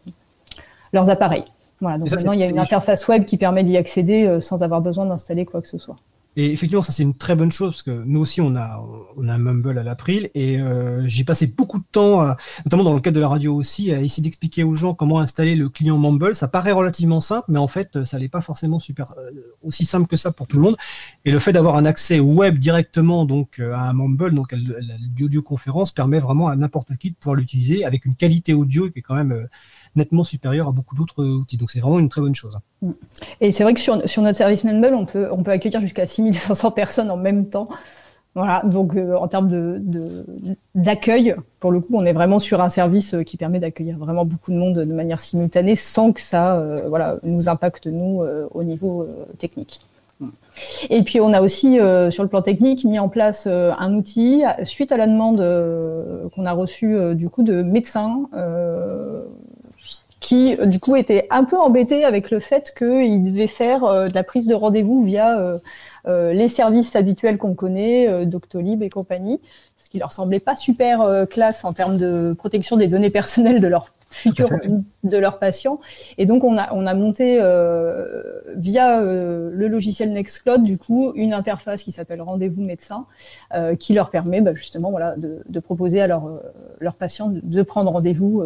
leurs 0.93 1.09
appareils. 1.09 1.43
Voilà, 1.81 1.97
donc 1.97 2.09
maintenant 2.09 2.31
il 2.31 2.39
y 2.39 2.43
a 2.43 2.47
une 2.47 2.59
interface 2.59 3.09
web 3.09 3.25
qui 3.25 3.35
permet 3.35 3.65
d'y 3.65 3.75
accéder 3.75 4.37
sans 4.39 4.63
avoir 4.63 4.79
besoin 4.79 5.05
d'installer 5.05 5.43
quoi 5.43 5.61
que 5.61 5.67
ce 5.67 5.77
soit. 5.77 5.97
Et 6.39 6.53
effectivement, 6.53 6.83
ça 6.83 6.91
c'est 6.91 7.01
une 7.01 7.17
très 7.17 7.35
bonne 7.35 7.51
chose 7.51 7.71
parce 7.71 7.81
que 7.81 8.03
nous 8.05 8.19
aussi 8.19 8.41
on 8.41 8.55
a 8.55 8.79
on 9.17 9.27
a 9.27 9.33
un 9.33 9.39
Mumble 9.39 9.79
à 9.79 9.81
l'April 9.81 10.29
et 10.35 10.61
euh, 10.61 11.01
j'ai 11.07 11.23
passé 11.23 11.47
beaucoup 11.47 11.79
de 11.79 11.85
temps, 11.91 12.27
notamment 12.63 12.83
dans 12.83 12.93
le 12.93 13.01
cadre 13.01 13.15
de 13.15 13.21
la 13.21 13.27
radio 13.27 13.55
aussi, 13.55 13.91
à 13.91 13.99
essayer 13.99 14.21
d'expliquer 14.21 14.63
aux 14.63 14.75
gens 14.75 14.93
comment 14.93 15.19
installer 15.19 15.55
le 15.55 15.67
client 15.67 15.97
Mumble. 15.97 16.35
Ça 16.35 16.47
paraît 16.47 16.73
relativement 16.73 17.21
simple, 17.21 17.45
mais 17.49 17.57
en 17.57 17.67
fait 17.67 18.03
ça 18.03 18.19
n'est 18.19 18.29
pas 18.29 18.41
forcément 18.41 18.77
super 18.77 19.15
euh, 19.17 19.31
aussi 19.63 19.83
simple 19.83 20.05
que 20.05 20.15
ça 20.15 20.31
pour 20.31 20.45
tout 20.45 20.57
le 20.57 20.63
monde. 20.63 20.77
Et 21.25 21.31
le 21.31 21.39
fait 21.39 21.53
d'avoir 21.53 21.75
un 21.75 21.85
accès 21.85 22.19
web 22.19 22.59
directement 22.59 23.25
donc 23.25 23.57
euh, 23.59 23.73
à 23.73 23.89
un 23.89 23.93
Mumble, 23.93 24.35
donc 24.35 24.53
à 24.53 24.57
l'audioconférence, 25.19 25.91
permet 25.91 26.19
vraiment 26.19 26.49
à 26.49 26.55
n'importe 26.55 26.95
qui 26.97 27.09
de 27.09 27.15
pouvoir 27.15 27.35
l'utiliser 27.35 27.83
avec 27.83 28.05
une 28.05 28.15
qualité 28.15 28.53
audio 28.53 28.91
qui 28.91 28.99
est 28.99 29.01
quand 29.01 29.15
même 29.15 29.47
nettement 29.97 30.23
supérieur 30.23 30.67
à 30.67 30.71
beaucoup 30.71 30.95
d'autres 30.95 31.23
outils. 31.23 31.57
Donc 31.57 31.71
c'est 31.71 31.79
vraiment 31.79 31.99
une 31.99 32.09
très 32.09 32.21
bonne 32.21 32.35
chose. 32.35 32.57
Mm. 32.81 32.91
Et 33.41 33.51
c'est 33.51 33.63
vrai 33.63 33.73
que 33.73 33.79
sur, 33.79 33.95
notre 33.95 34.37
service 34.37 34.63
Mumble, 34.63 34.93
on 34.93 35.05
peut, 35.05 35.27
on 35.31 35.43
peut 35.43 35.51
accueillir 35.51 35.81
jusqu'à 35.81 36.05
6500 36.05 36.71
personnes 36.71 37.11
en 37.11 37.17
même 37.17 37.49
temps. 37.49 37.67
Voilà, 38.37 38.61
donc 38.63 38.95
euh, 38.95 39.15
en 39.15 39.27
termes 39.27 39.49
d'accueil, 40.75 41.35
pour 41.59 41.71
le 41.71 41.79
coup, 41.79 41.95
on 41.95 42.05
est 42.05 42.13
vraiment 42.13 42.37
sur 42.37 42.61
un 42.61 42.69
service 42.69 43.15
euh, 43.15 43.23
qui 43.23 43.35
permet 43.35 43.59
d'accueillir 43.59 43.97
vraiment 43.97 44.25
beaucoup 44.25 44.51
de 44.51 44.57
monde 44.57 44.75
de 44.75 44.93
manière 44.93 45.19
simultanée 45.19 45.75
sans 45.75 46.11
que 46.11 46.21
ça 46.21 46.55
euh, 46.55 46.77
voilà, 46.87 47.15
nous 47.23 47.49
impacte, 47.49 47.87
nous, 47.87 48.23
au 48.53 48.63
niveau 48.63 49.07
technique. 49.39 49.81
Mm. 50.19 50.27
Et 50.91 51.01
puis 51.01 51.19
on 51.19 51.33
a 51.33 51.41
aussi, 51.41 51.79
sur 52.11 52.21
le 52.21 52.29
plan 52.29 52.43
technique, 52.43 52.85
mis 52.85 52.99
en 52.99 53.09
place 53.09 53.47
un 53.47 53.93
outil 53.95 54.43
suite 54.65 54.91
à 54.91 54.97
la 54.97 55.07
demande 55.07 55.37
qu'on 56.35 56.45
a 56.45 56.53
reçue 56.53 57.15
du 57.15 57.29
coup 57.29 57.41
de 57.41 57.63
médecins 57.63 58.29
qui 60.27 60.57
euh, 60.59 60.65
du 60.65 60.81
coup 60.81 60.97
était 60.97 61.25
un 61.29 61.45
peu 61.45 61.57
embêté 61.57 62.03
avec 62.03 62.31
le 62.31 62.41
fait 62.41 62.73
qu'il 62.77 63.23
devait 63.23 63.47
faire 63.47 63.85
euh, 63.85 64.09
de 64.09 64.13
la 64.13 64.23
prise 64.23 64.45
de 64.45 64.53
rendez-vous 64.53 65.01
via 65.01 65.39
euh, 66.05 66.33
les 66.33 66.49
services 66.49 66.97
habituels 66.97 67.37
qu'on 67.37 67.53
connaît, 67.53 68.25
Doctolib 68.25 68.83
et 68.83 68.89
compagnie, 68.89 69.39
ce 69.77 69.89
qui 69.89 69.99
leur 69.99 70.11
semblait 70.11 70.41
pas 70.41 70.57
super 70.57 71.25
classe 71.29 71.63
en 71.63 71.73
termes 71.73 71.97
de 71.97 72.33
protection 72.37 72.75
des 72.77 72.87
données 72.87 73.09
personnelles 73.09 73.61
de 73.61 73.67
leurs 73.67 73.93
futur 74.09 74.49
de 75.03 75.17
leurs 75.17 75.39
patients. 75.39 75.79
Et 76.17 76.25
donc, 76.25 76.43
on 76.43 76.57
a, 76.57 76.73
on 76.73 76.85
a 76.85 76.93
monté 76.93 77.39
euh, 77.41 78.41
via 78.55 79.01
euh, 79.01 79.49
le 79.53 79.67
logiciel 79.67 80.11
Nextcloud, 80.11 80.63
du 80.63 80.77
coup, 80.77 81.13
une 81.15 81.33
interface 81.33 81.83
qui 81.83 81.91
s'appelle 81.91 82.21
Rendez-vous 82.21 82.61
médecin, 82.61 83.05
euh, 83.53 83.75
qui 83.75 83.93
leur 83.93 84.09
permet 84.09 84.41
bah, 84.41 84.53
justement 84.53 84.91
voilà, 84.91 85.15
de, 85.15 85.41
de, 85.47 85.59
proposer 85.59 86.01
à 86.01 86.07
leurs 86.07 86.41
leur 86.79 86.95
patients 86.95 87.31
de 87.31 87.63
prendre 87.63 87.91
rendez-vous 87.91 88.43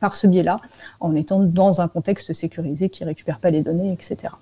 par 0.00 0.14
ce 0.14 0.26
biais-là, 0.26 0.56
en 1.00 1.14
étant 1.14 1.40
dans 1.40 1.80
un 1.80 1.88
contexte 1.88 2.32
sécurisé 2.32 2.88
qui 2.88 3.04
récupère 3.04 3.38
pas 3.38 3.50
les 3.50 3.62
données, 3.62 3.92
etc. 3.92 4.34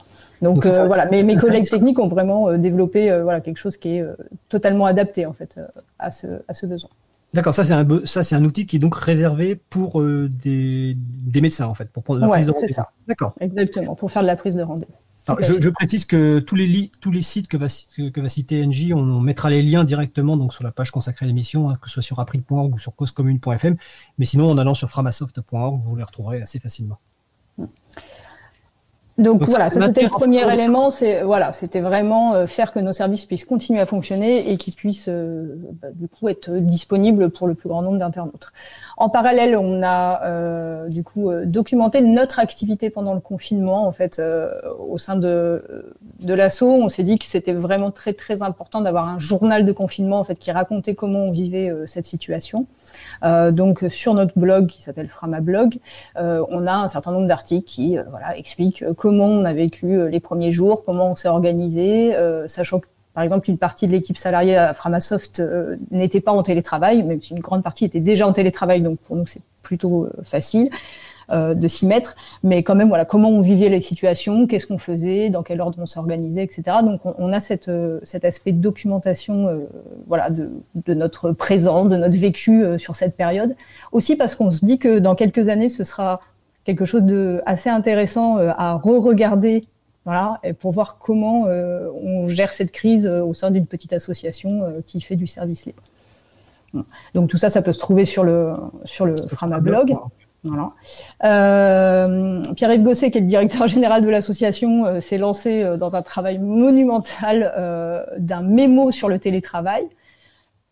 Donc, 0.43 0.67
voilà, 0.67 1.07
mes, 1.07 1.23
mes 1.23 1.37
collègues 1.37 1.69
techniques 1.69 1.99
ont 1.99 2.09
vraiment 2.09 2.57
développé 2.57 3.11
voilà, 3.23 3.41
quelque 3.41 3.57
chose 3.57 3.77
qui 3.77 3.97
est 3.97 4.05
totalement 4.49 4.87
adapté 4.87 5.27
en 5.27 5.33
fait 5.33 5.59
à 5.99 6.11
ce, 6.11 6.27
à 6.49 6.55
ce 6.55 6.67
besoin. 6.67 6.91
D'accord, 7.33 7.55
ça 7.55 7.65
c'est 7.65 7.73
un 7.73 7.87
ça 8.05 8.23
c'est 8.23 8.35
un 8.35 8.45
outil 8.45 8.67
qui 8.67 8.77
est 8.77 8.81
donc 8.81 8.97
réservé 8.97 9.55
pour 9.55 10.01
euh, 10.01 10.29
des, 10.29 10.97
des, 10.97 11.41
médecins 11.41 11.67
en 11.67 11.75
fait 11.75 11.91
pour 11.91 12.03
prendre 12.03 12.21
la 12.21 12.29
prise 12.29 12.47
de 12.47 12.53
rendez-vous. 12.53 12.83
D'accord. 13.07 13.35
Exactement, 13.41 13.95
pour 13.95 14.11
faire 14.11 14.23
de 14.23 14.27
la 14.27 14.37
prise 14.37 14.57
de 14.57 14.63
rendez-vous. 14.63 14.93
Je, 15.41 15.61
je, 15.61 15.69
précise 15.69 16.07
que 16.07 16.41
tous 16.41 16.57
les, 16.57 16.91
tous 17.01 17.13
les 17.13 17.23
sites 17.23 17.47
que 17.47 17.57
va, 17.57 17.67
que 17.67 18.21
va 18.21 18.29
citer 18.29 18.67
NJ, 18.67 18.93
on, 18.95 19.21
mettra 19.21 19.51
les 19.51 19.63
liens 19.63 19.85
directement 19.85 20.37
donc 20.37 20.53
sur 20.53 20.65
la 20.65 20.73
page 20.73 20.91
consacrée 20.91 21.25
à 21.25 21.29
l'émission, 21.29 21.71
hein, 21.71 21.79
que 21.81 21.89
ce 21.89 21.95
soit 21.95 22.03
sur 22.03 22.19
april.org 22.19 22.75
ou 22.75 22.79
sur 22.79 22.97
causecommune.fm. 22.97 23.77
Mais 24.19 24.25
sinon, 24.25 24.51
en 24.51 24.59
allant 24.59 24.75
sur 24.75 24.89
framasoft.org, 24.91 25.81
vous 25.85 25.97
les 25.97 26.03
retrouverez 26.03 26.43
assez 26.43 26.59
facilement. 26.59 26.99
Donc, 29.21 29.43
voilà, 29.43 29.69
ça 29.69 29.87
c'était 29.87 30.03
le 30.03 30.09
premier 30.09 30.51
élément. 30.53 30.91
C'est 30.91 31.23
voilà, 31.23 31.53
c'était 31.53 31.81
vraiment 31.81 32.35
euh, 32.35 32.47
faire 32.47 32.73
que 32.73 32.79
nos 32.79 32.93
services 32.93 33.27
puissent 33.27 33.45
continuer 33.45 33.81
à 33.81 33.87
fonctionner 33.87 34.51
et 34.51 34.57
qu'ils 34.57 34.75
puissent 34.75 35.09
euh, 35.09 35.57
bah, 35.81 35.89
du 35.93 36.09
coup 36.09 36.29
être 36.29 36.51
disponibles 36.51 37.31
pour 37.31 37.47
le 37.47 37.55
plus 37.55 37.69
grand 37.69 37.83
nombre 37.83 37.99
d'internautes. 37.99 38.53
En 38.97 39.11
parallèle, 39.11 39.57
on 39.57 39.83
a 39.83 40.25
euh, 40.25 40.89
du 40.89 41.05
coup 41.05 41.31
documenté 41.45 42.01
notre 42.01 42.39
activité 42.39 42.89
pendant 42.89 43.13
le 43.13 43.21
confinement. 43.21 43.87
En 43.87 43.93
fait, 43.93 44.23
au 44.79 44.99
sein 44.99 45.17
de 45.17 45.95
de 46.21 46.35
l'assaut, 46.35 46.71
on 46.71 46.89
s'est 46.89 47.03
dit 47.03 47.19
que 47.19 47.27
c'était 47.27 47.53
vraiment 47.53 47.91
très 47.91 48.15
très 48.15 48.43
important 48.43 48.81
d'avoir 48.81 49.09
un 49.09 49.19
journal 49.19 49.65
de 49.65 49.73
confinement 49.73 50.21
en 50.21 50.25
fait 50.25 50.37
qui 50.37 50.51
racontait 50.51 50.95
comment 50.95 51.25
on 51.25 51.31
vivait 51.31 51.73
cette 51.87 52.07
situation. 52.07 52.67
donc 53.23 53.85
sur 53.89 54.15
notre 54.15 54.39
blog 54.39 54.67
qui 54.67 54.83
s'appelle 54.83 55.09
Framablog, 55.09 55.79
on 56.17 56.67
a 56.67 56.73
un 56.73 56.89
certain 56.89 57.13
nombre 57.13 57.27
d'articles 57.27 57.67
qui 57.67 57.97
voilà 58.11 58.37
expliquent 58.37 58.85
comment 58.97 59.10
on 59.19 59.45
a 59.45 59.53
vécu 59.53 59.87
euh, 59.87 60.09
les 60.09 60.21
premiers 60.21 60.53
jours, 60.53 60.85
comment 60.85 61.11
on 61.11 61.15
s'est 61.15 61.29
organisé, 61.29 62.15
euh, 62.15 62.47
sachant 62.49 62.81
que 62.81 62.87
par 63.13 63.25
exemple, 63.25 63.51
une 63.51 63.59
partie 63.59 63.89
de 63.89 63.93
l'équipe 63.93 64.17
salariée 64.17 64.57
à 64.57 64.73
Framasoft 64.73 65.41
euh, 65.41 65.77
n'était 65.91 66.21
pas 66.21 66.31
en 66.33 66.45
télétravail, 66.45 67.03
même 67.03 67.21
si 67.21 67.33
une 67.33 67.41
grande 67.41 67.65
partie 67.65 67.85
était 67.85 68.01
déjà 68.01 68.27
en 68.27 68.33
télétravail, 68.33 68.83
donc 68.83 69.01
pour 69.01 69.17
nous 69.17 69.27
c'est 69.27 69.43
plutôt 69.63 70.09
facile 70.23 70.71
de 71.33 71.69
s'y 71.69 71.87
mettre. 71.87 72.17
Mais 72.43 72.65
quand 72.65 72.75
même, 72.75 72.89
voilà, 72.89 73.05
comment 73.05 73.29
on 73.29 73.41
vivait 73.41 73.69
les 73.69 73.81
situations, 73.81 74.49
qu'est-ce 74.49 74.67
qu'on 74.67 74.79
faisait, 74.79 75.31
dans 75.31 75.45
quel 75.45 75.61
ordre 75.61 75.79
on 75.81 75.87
s'organisait, 75.87 76.43
etc. 76.43 76.79
Donc 76.83 77.03
on, 77.05 77.33
a 77.33 77.39
cet 77.39 77.69
aspect 78.25 78.51
de 78.51 78.61
documentation, 78.61 79.69
voilà, 80.09 80.29
de, 80.31 80.51
de, 80.75 80.93
notre 80.93 81.31
présent, 81.31 81.85
de 81.85 81.97
notre 81.97 82.19
vécu 82.19 82.65
sur 82.79 82.97
cette 82.97 83.17
période. 83.17 83.55
Aussi 83.93 84.17
parce 84.17 84.35
qu'on 84.35 84.51
se 84.51 84.65
dit 84.65 84.81
que 84.81 84.99
dans 84.99 85.15
quelques 85.15 85.49
années, 85.49 85.69
ce 85.69 85.85
sera 85.85 86.19
quelque 86.65 86.85
chose 86.85 87.03
de 87.03 87.43
assez 87.47 87.71
intéressant 87.71 88.39
euh, 88.39 88.51
à 88.57 88.75
re-regarder 88.75 89.65
voilà, 90.05 90.41
pour 90.61 90.73
voir 90.73 90.99
comment 90.99 91.45
euh, 91.47 91.89
on 92.03 92.27
gère 92.27 92.53
cette 92.53 92.73
crise 92.73 93.07
euh, 93.07 93.23
au 93.23 93.35
sein 93.35 93.51
d'une 93.51 93.67
petite 93.67 93.93
association 93.93 94.83
qui 94.87 95.01
fait 95.01 95.17
du 95.17 95.27
service 95.27 95.67
libre. 95.67 95.83
Donc 97.15 97.29
tout 97.29 97.39
ça, 97.39 97.51
ça 97.51 97.63
peut 97.63 97.73
se 97.73 97.81
trouver 97.81 98.05
sur 98.05 98.23
le 98.23 98.53
sur 98.85 99.05
le 99.05 99.17
Frama 99.17 99.59
blog. 99.59 99.97
Voilà. 100.43 100.73
Pierre-Yves 102.55 102.83
Gosset, 102.83 103.11
qui 103.11 103.19
est 103.19 103.21
le 103.21 103.27
directeur 103.27 103.67
général 103.69 104.03
de 104.03 104.09
l'association, 104.09 105.01
s'est 105.01 105.19
lancé 105.19 105.77
dans 105.77 105.97
un 105.97 106.03
travail 106.03 106.39
monumental 106.39 108.15
d'un 108.19 108.43
mémo 108.43 108.93
sur 108.93 109.09
le 109.09 109.19
télétravail 109.19 109.89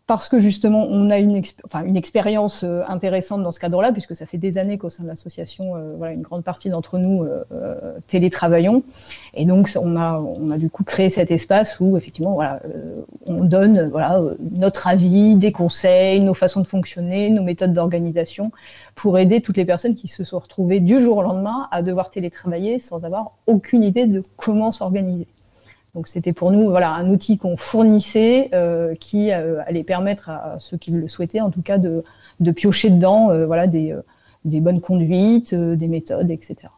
parce 0.08 0.30
que 0.30 0.40
justement 0.40 0.86
on 0.88 1.10
a 1.10 1.18
une, 1.18 1.36
expérience 1.36 2.64
euh, 2.64 2.80
intéressante 2.88 3.42
dans 3.42 3.52
ce 3.52 3.60
cadre-là, 3.60 3.92
puisque 3.92 4.16
ça 4.16 4.24
fait 4.24 4.38
des 4.38 4.56
années 4.56 4.78
qu'au 4.78 4.88
sein 4.88 5.02
de 5.02 5.08
l'association, 5.08 5.76
euh, 5.76 5.94
voilà, 5.98 6.14
une 6.14 6.22
grande 6.22 6.42
partie 6.42 6.70
d'entre 6.70 6.96
nous 6.96 7.24
euh, 7.24 7.98
télétravaillons, 8.06 8.82
et 9.34 9.44
donc 9.44 9.70
on 9.76 9.96
a, 9.96 10.18
on 10.18 10.50
a 10.50 10.56
du 10.56 10.70
coup 10.70 10.82
créé 10.82 11.10
cet 11.10 11.30
espace 11.30 11.78
où 11.78 11.98
effectivement, 11.98 12.32
voilà, 12.32 12.60
on 13.26 13.44
donne, 13.44 13.90
voilà, 13.90 14.22
notre 14.56 14.88
avis, 14.88 15.36
des 15.36 15.52
conseils, 15.52 16.20
nos 16.20 16.34
façons 16.34 16.62
de 16.62 16.66
fonctionner, 16.66 17.28
nos 17.28 17.42
méthodes 17.42 17.74
d'organisation, 17.74 18.50
pour 18.94 19.18
aider 19.18 19.42
toutes 19.42 19.58
les 19.58 19.66
personnes 19.66 19.94
qui 19.94 20.08
se 20.08 20.24
sont 20.24 20.38
retrouvées 20.38 20.80
du 20.80 21.00
jour 21.00 21.18
au 21.18 21.22
lendemain 21.22 21.68
à 21.70 21.82
devoir 21.82 22.08
télétravailler 22.10 22.78
sans 22.78 23.04
avoir 23.04 23.32
aucune 23.46 23.82
idée 23.82 24.06
de 24.06 24.22
comment 24.38 24.72
s'organiser. 24.72 25.26
Donc 25.98 26.06
c'était 26.06 26.32
pour 26.32 26.52
nous 26.52 26.70
voilà 26.70 26.92
un 26.92 27.10
outil 27.10 27.38
qu'on 27.38 27.56
fournissait 27.56 28.52
qui 29.00 29.32
allait 29.32 29.82
permettre 29.82 30.30
à 30.30 30.56
ceux 30.60 30.76
qui 30.76 30.92
le 30.92 31.08
souhaitaient 31.08 31.40
en 31.40 31.50
tout 31.50 31.60
cas 31.60 31.76
de, 31.76 32.04
piocher 32.52 32.90
dedans 32.90 33.36
voilà 33.46 33.66
des, 33.66 33.96
bonnes 34.44 34.80
conduites, 34.80 35.56
des 35.56 35.88
méthodes, 35.88 36.30
etc. 36.30 36.68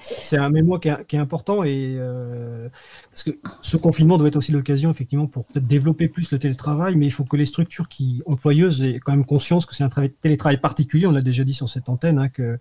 C'est 0.00 0.36
un 0.36 0.50
mémoire 0.50 0.80
qui 0.80 0.88
est, 0.88 1.14
important 1.20 1.62
et 1.62 1.94
euh, 1.98 2.68
parce 3.10 3.22
que 3.22 3.30
ce 3.60 3.76
confinement 3.76 4.18
doit 4.18 4.26
être 4.26 4.36
aussi 4.36 4.50
l'occasion 4.50 4.90
effectivement 4.90 5.26
pour 5.26 5.46
développer 5.54 6.08
plus 6.08 6.32
le 6.32 6.38
télétravail, 6.40 6.96
mais 6.96 7.06
il 7.06 7.12
faut 7.12 7.24
que 7.24 7.36
les 7.36 7.46
structures 7.46 7.88
qui 7.88 8.20
employeuses 8.26 8.82
aient 8.82 8.98
quand 8.98 9.12
même 9.12 9.24
conscience 9.24 9.66
que 9.66 9.76
c'est 9.76 9.84
un 9.84 9.90
télétravail 10.20 10.58
particulier. 10.58 11.06
On 11.06 11.12
l'a 11.12 11.22
déjà 11.22 11.44
dit 11.44 11.54
sur 11.54 11.68
cette 11.68 11.88
antenne, 11.88 12.18
hein, 12.18 12.28
que 12.28 12.58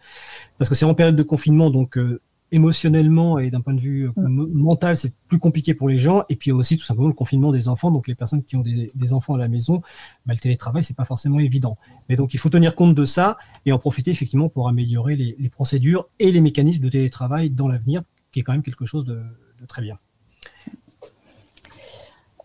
parce 0.59 0.69
que 0.69 0.75
c'est 0.75 0.85
en 0.85 0.93
période 0.93 1.15
de 1.15 1.23
confinement, 1.23 1.71
donc 1.71 1.97
euh, 1.97 2.21
émotionnellement 2.51 3.39
et 3.39 3.51
d'un 3.51 3.61
point 3.61 3.73
de 3.73 3.81
vue 3.81 4.07
euh, 4.07 4.11
mental, 4.17 4.95
c'est 4.95 5.13
plus 5.27 5.39
compliqué 5.39 5.73
pour 5.73 5.89
les 5.89 5.97
gens. 5.97 6.23
Et 6.29 6.35
puis 6.35 6.51
aussi 6.51 6.77
tout 6.77 6.85
simplement 6.85 7.07
le 7.07 7.13
confinement 7.13 7.51
des 7.51 7.67
enfants. 7.67 7.91
Donc 7.91 8.07
les 8.07 8.15
personnes 8.15 8.43
qui 8.43 8.55
ont 8.55 8.61
des, 8.63 9.13
enfants 9.13 9.35
à 9.35 9.37
la 9.37 9.47
maison, 9.47 9.81
bah, 10.25 10.33
le 10.33 10.39
télétravail, 10.39 10.83
c'est 10.83 10.95
pas 10.95 11.05
forcément 11.05 11.39
évident. 11.39 11.77
Mais 12.09 12.15
donc 12.15 12.33
il 12.33 12.39
faut 12.39 12.49
tenir 12.49 12.75
compte 12.75 12.95
de 12.95 13.05
ça 13.05 13.37
et 13.65 13.71
en 13.71 13.79
profiter 13.79 14.11
effectivement 14.11 14.49
pour 14.49 14.67
améliorer 14.67 15.15
les, 15.15 15.49
procédures 15.49 16.07
et 16.19 16.31
les 16.31 16.41
mécanismes 16.41 16.83
de 16.83 16.89
télétravail 16.89 17.49
dans 17.49 17.67
l'avenir, 17.67 18.03
qui 18.31 18.41
est 18.41 18.43
quand 18.43 18.51
même 18.51 18.63
quelque 18.63 18.85
chose 18.85 19.05
de 19.05 19.21
très 19.67 19.81
bien. 19.81 19.97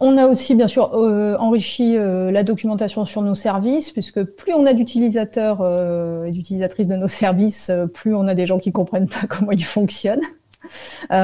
On 0.04 0.18
a 0.18 0.26
aussi 0.26 0.56
bien 0.56 0.66
sûr 0.66 0.94
euh, 0.94 1.36
enrichi 1.36 1.96
euh, 1.96 2.32
la 2.32 2.42
documentation 2.42 3.04
sur 3.04 3.22
nos 3.22 3.36
services, 3.36 3.92
puisque 3.92 4.24
plus 4.24 4.52
on 4.52 4.66
a 4.66 4.72
d'utilisateurs 4.72 5.60
euh, 5.62 6.24
et 6.24 6.32
d'utilisatrices 6.32 6.88
de 6.88 6.96
nos 6.96 7.06
services, 7.06 7.70
plus 7.94 8.12
on 8.12 8.26
a 8.26 8.34
des 8.34 8.44
gens 8.44 8.58
qui 8.58 8.72
comprennent 8.72 9.08
pas 9.08 9.26
comment 9.28 9.52
ils 9.52 9.64
fonctionnent. 9.64 10.24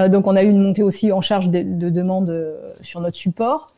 donc 0.08 0.28
on 0.28 0.37
a 0.37 0.44
eu 0.44 0.49
une 0.49 0.62
montée 0.62 0.85
aussi 0.85 1.11
en 1.11 1.20
charge 1.20 1.50
de, 1.50 1.62
de 1.62 1.90
demandes 1.90 2.32
sur 2.80 3.00
notre 3.00 3.16
support. 3.16 3.75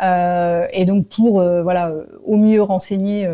et 0.00 0.84
donc 0.86 1.08
pour 1.08 1.42
voilà 1.42 1.92
au 2.24 2.36
mieux 2.36 2.62
renseigner 2.62 3.28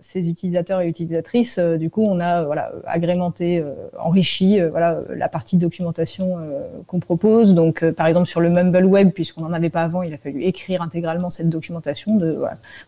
ces 0.00 0.28
utilisateurs 0.28 0.80
et 0.80 0.88
utilisatrices, 0.88 1.58
euh, 1.58 1.76
du 1.76 1.90
coup, 1.90 2.02
on 2.02 2.20
a 2.20 2.44
voilà, 2.44 2.72
agrémenté, 2.86 3.58
euh, 3.58 3.74
enrichi 3.98 4.60
euh, 4.60 4.70
voilà, 4.70 5.00
la 5.14 5.28
partie 5.28 5.56
documentation 5.56 6.38
qu'on 6.86 7.00
propose. 7.00 7.54
Donc, 7.54 7.84
par 7.92 8.06
exemple, 8.06 8.28
sur 8.28 8.40
le 8.40 8.50
Mumble 8.50 8.84
Web, 8.84 9.10
puisqu'on 9.10 9.42
n'en 9.42 9.52
avait 9.52 9.70
pas 9.70 9.82
avant, 9.82 10.02
il 10.02 10.12
a 10.14 10.16
fallu 10.16 10.42
écrire 10.42 10.82
intégralement 10.82 11.30
cette 11.30 11.50
documentation 11.50 12.16
de 12.16 12.38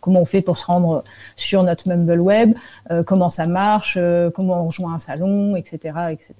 comment 0.00 0.20
on 0.20 0.24
fait 0.24 0.42
pour 0.42 0.58
se 0.58 0.66
rendre 0.66 1.04
sur 1.36 1.62
notre 1.62 1.88
Mumble 1.88 2.20
Web, 2.20 2.54
comment 3.06 3.28
ça 3.28 3.46
marche, 3.46 3.98
comment 4.34 4.62
on 4.62 4.66
rejoint 4.66 4.94
un 4.94 4.98
salon, 4.98 5.56
etc. 5.56 5.94
etc. 6.10 6.34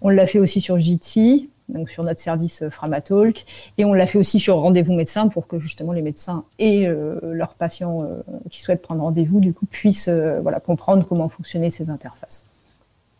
On 0.00 0.08
l'a 0.08 0.26
fait 0.26 0.38
aussi 0.38 0.60
sur 0.60 0.78
Jitsi, 0.78 1.50
donc 1.68 1.90
sur 1.90 2.04
notre 2.04 2.20
service 2.20 2.62
euh, 2.62 2.70
Framatalk, 2.70 3.44
et 3.78 3.84
on 3.84 3.92
l'a 3.92 4.06
fait 4.06 4.18
aussi 4.18 4.38
sur 4.38 4.56
rendez-vous 4.56 4.92
médecin 4.92 5.28
pour 5.28 5.46
que 5.46 5.58
justement 5.58 5.92
les 5.92 6.02
médecins 6.02 6.44
et 6.58 6.86
euh, 6.86 7.18
leurs 7.22 7.54
patients 7.54 8.02
euh, 8.02 8.20
qui 8.50 8.60
souhaitent 8.60 8.82
prendre 8.82 9.02
rendez-vous 9.02 9.40
du 9.40 9.52
coup 9.52 9.66
puissent 9.66 10.08
voilà 10.08 10.60
comprendre 10.60 11.06
comment 11.06 11.28
fonctionner 11.28 11.70
ces 11.70 11.90
interfaces. 11.90 12.46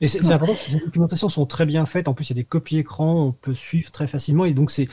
Et 0.01 0.09
c'est 0.09 0.33
important 0.33 0.55
ces 0.55 0.79
documentations 0.79 1.29
sont 1.29 1.47
très 1.47 1.65
bien 1.65 1.87
faites. 1.87 2.09
En 2.09 2.15
plus, 2.15 2.29
il 2.29 2.31
y 2.31 2.39
a 2.39 2.43
des 2.43 2.45
copies 2.45 2.79
écran, 2.79 3.27
on 3.27 3.33
peut 3.33 3.55
suivre 3.55 3.91
très 3.91 4.07
facilement. 4.07 4.45
Et 4.45 4.53
donc, 4.53 4.71
c'est 4.71 4.89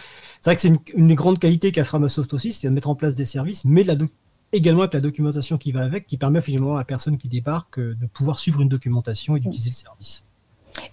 vrai 0.46 0.56
que 0.56 0.62
c'est 0.62 0.72
une, 0.94 1.08
des 1.08 1.16
grandes 1.16 1.40
qualités 1.40 1.72
qu'a 1.72 1.84
Framasoft 1.84 2.34
aussi, 2.34 2.54
c'est 2.54 2.68
de 2.68 2.74
mettre 2.74 2.88
en 2.88 2.96
place 2.96 3.16
des 3.16 3.26
services, 3.26 3.66
mais 3.66 3.84
la 3.84 3.96
également 4.54 4.82
avec 4.82 4.94
la 4.94 5.02
documentation 5.02 5.58
qui 5.58 5.72
va 5.72 5.82
avec, 5.82 6.08
qui 6.08 6.18
permet 6.18 6.42
finalement 6.42 6.76
à 6.76 6.80
la 6.80 6.86
personne 6.86 7.18
qui 7.18 7.28
débarque 7.28 7.80
de 7.80 8.06
pouvoir 8.14 8.38
suivre 8.38 8.62
une 8.62 8.70
documentation 8.70 9.36
et 9.36 9.40
d'utiliser 9.40 9.70
le 9.70 9.76
service. 9.76 10.24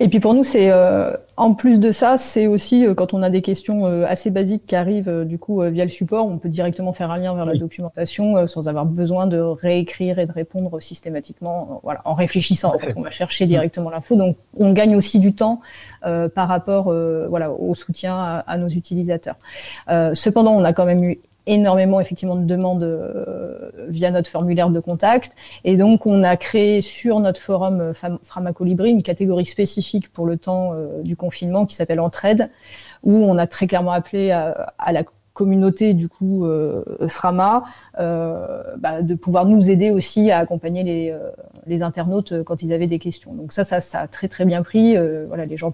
Et 0.01 0.09
puis 0.09 0.21
pour 0.21 0.35
nous, 0.35 0.45
c'est 0.45 0.71
euh, 0.71 1.13
en 1.37 1.55
plus 1.55 1.81
de 1.81 1.93
ça, 1.93 2.19
c'est 2.19 2.47
aussi 2.47 2.87
euh, 2.87 2.95
quand 2.95 3.15
on 3.15 3.23
a 3.23 3.31
des 3.31 3.43
questions 3.43 3.87
euh, 3.87 4.05
assez 4.07 4.31
basiques 4.31 4.65
qui 4.67 4.77
arrivent 4.77 5.25
du 5.25 5.39
coup 5.39 5.61
via 5.63 5.85
le 5.85 5.91
support, 5.91 6.27
on 6.27 6.39
peut 6.39 6.49
directement 6.49 6.93
faire 6.93 7.11
un 7.11 7.19
lien 7.19 7.35
vers 7.35 7.47
la 7.47 7.57
documentation 7.57 8.47
sans 8.47 8.69
avoir 8.69 8.85
besoin 8.87 9.27
de 9.27 9.39
réécrire 9.39 10.19
et 10.19 10.27
de 10.27 10.33
répondre 10.33 10.81
systématiquement. 10.81 11.81
voilà, 11.83 12.01
en 12.05 12.15
réfléchissant, 12.15 12.75
en 12.75 12.79
fait, 12.79 12.95
on 12.97 13.03
va 13.03 13.11
chercher 13.11 13.47
directement 13.47 13.91
l'info. 13.91 14.17
Donc 14.17 14.37
on 14.57 14.73
gagne 14.73 14.97
aussi 14.97 15.19
du 15.19 15.35
temps 15.35 15.61
par 16.03 16.49
rapport 16.49 16.93
voilà 17.29 17.51
au 17.51 17.75
soutien 17.75 18.15
à, 18.17 18.45
à 18.47 18.57
nos 18.57 18.69
utilisateurs. 18.69 19.37
cependant, 20.15 20.53
on 20.53 20.65
a 20.65 20.73
quand 20.73 20.87
même 20.87 21.05
eu 21.05 21.19
énormément 21.49 21.99
effectivement 22.01 22.37
de 22.37 22.45
demandes 22.45 22.85
euh, 22.85 23.71
via 23.89 24.11
notre 24.11 24.29
formulaire 24.29 24.71
de 24.71 24.81
contact. 24.81 25.35
Et 25.65 25.77
donc, 25.77 26.07
on 26.07 26.23
a 26.23 26.37
créé 26.37 26.83
sur 26.83 27.19
notre 27.21 27.41
forum 27.41 27.81
euh, 27.81 27.93
Framacolibri 28.23 28.91
une 28.91 29.03
catégorie 29.03 29.47
spécifique 29.47 30.13
pour 30.13 30.27
le 30.27 30.37
temps 30.37 30.73
euh, 30.75 31.03
du 31.03 31.17
confinement 31.17 31.67
qui 31.67 31.75
s'appelle 31.75 32.01
Entraide, 32.01 32.51
où 33.03 33.17
on 33.17 33.39
a 33.39 33.47
très 33.47 33.67
clairement 33.67 33.93
appelé 33.93 34.31
à, 34.31 34.93
la 34.93 35.03
communauté 35.33 35.95
du 35.95 36.09
coup 36.09 36.45
Frama 37.07 37.63
bah, 37.97 39.03
de 39.03 39.15
pouvoir 39.15 39.47
nous 39.47 39.71
aider 39.71 39.93
aussi 39.93 40.33
à 40.33 40.39
accompagner 40.39 40.83
les, 40.83 41.17
les 41.67 41.83
internautes 41.85 42.43
quand 42.43 42.63
ils 42.65 42.73
avaient 42.73 42.89
des 42.89 42.99
questions. 42.99 43.35
Donc 43.35 43.53
ça, 43.53 43.63
ça, 43.63 43.81
ça 43.81 44.01
a 44.01 44.09
très 44.09 44.27
très 44.27 44.45
bien 44.45 44.63
pris. 44.65 44.97
voilà, 45.29 45.47
les 45.47 45.57
gens 45.57 45.73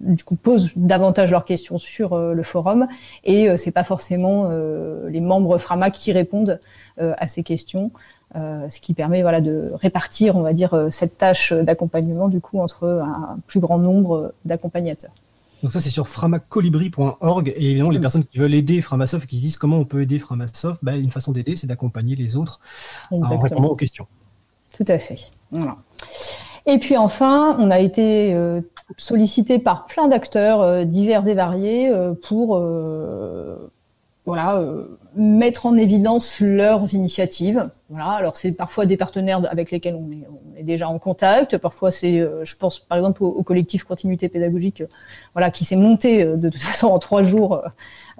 du 0.00 0.24
coup 0.24 0.36
posent 0.36 0.70
davantage 0.76 1.30
leurs 1.30 1.44
questions 1.44 1.78
sur 1.78 2.12
euh, 2.12 2.34
le 2.34 2.42
forum 2.42 2.86
et 3.24 3.48
euh, 3.48 3.56
c'est 3.56 3.70
pas 3.70 3.84
forcément 3.84 4.48
euh, 4.50 5.08
les 5.08 5.20
membres 5.20 5.58
Frama 5.58 5.90
qui 5.90 6.12
répondent 6.12 6.60
à 6.98 7.26
ces 7.26 7.42
questions, 7.42 7.90
ce 8.34 8.80
qui 8.80 8.94
permet 8.94 9.20
voilà 9.20 9.42
de 9.42 9.70
répartir 9.74 10.36
on 10.36 10.40
va 10.40 10.54
dire 10.54 10.86
cette 10.90 11.18
tâche 11.18 11.52
d'accompagnement 11.52 12.28
du 12.28 12.40
coup 12.40 12.58
entre 12.58 12.86
un 12.86 13.38
plus 13.46 13.60
grand 13.60 13.76
nombre 13.76 14.32
d'accompagnateurs. 14.46 15.12
Donc 15.62 15.72
ça 15.72 15.80
c'est 15.80 15.90
sur 15.90 16.08
framacolibri.org 16.08 17.52
et 17.54 17.70
évidemment 17.70 17.90
les 17.90 17.98
mm. 17.98 18.00
personnes 18.00 18.24
qui 18.24 18.38
veulent 18.38 18.54
aider 18.54 18.80
Framasoft 18.80 19.24
et 19.24 19.26
qui 19.26 19.36
se 19.36 19.42
disent 19.42 19.58
comment 19.58 19.76
on 19.76 19.84
peut 19.84 20.00
aider 20.00 20.18
Framasoft, 20.18 20.82
bah, 20.82 20.96
une 20.96 21.10
façon 21.10 21.32
d'aider 21.32 21.54
c'est 21.54 21.66
d'accompagner 21.66 22.16
les 22.16 22.36
autres 22.36 22.60
en 23.10 23.20
répondant 23.38 23.68
aux 23.68 23.76
questions. 23.76 24.06
Tout 24.74 24.86
à 24.88 24.98
fait. 24.98 25.32
Voilà. 25.50 25.76
Et 26.64 26.78
puis 26.78 26.96
enfin, 26.96 27.56
on 27.58 27.70
a 27.70 27.78
été 27.78 28.34
sollicité 28.96 29.58
par 29.58 29.86
plein 29.86 30.08
d'acteurs 30.08 30.60
euh, 30.60 30.84
divers 30.84 31.26
et 31.28 31.34
variés 31.34 31.88
euh, 31.88 32.14
pour 32.14 32.56
euh, 32.56 33.70
voilà, 34.24 34.60
mettre 35.14 35.66
en 35.66 35.76
évidence 35.76 36.40
leurs 36.40 36.94
initiatives. 36.94 37.70
Voilà, 37.88 38.10
alors 38.10 38.36
c'est 38.36 38.50
parfois 38.50 38.84
des 38.84 38.96
partenaires 38.96 39.40
avec 39.48 39.70
lesquels 39.70 39.94
on 39.94 40.10
est, 40.10 40.64
déjà 40.64 40.88
en 40.88 40.98
contact. 40.98 41.58
Parfois 41.58 41.92
c'est, 41.92 42.18
je 42.18 42.56
pense 42.56 42.80
par 42.80 42.98
exemple 42.98 43.22
au, 43.22 43.42
collectif 43.42 43.84
Continuité 43.84 44.28
Pédagogique, 44.28 44.82
voilà, 45.34 45.50
qui 45.50 45.64
s'est 45.64 45.76
monté 45.76 46.24
de 46.24 46.48
toute 46.48 46.60
façon 46.62 46.88
en 46.88 46.98
trois 46.98 47.22
jours 47.22 47.62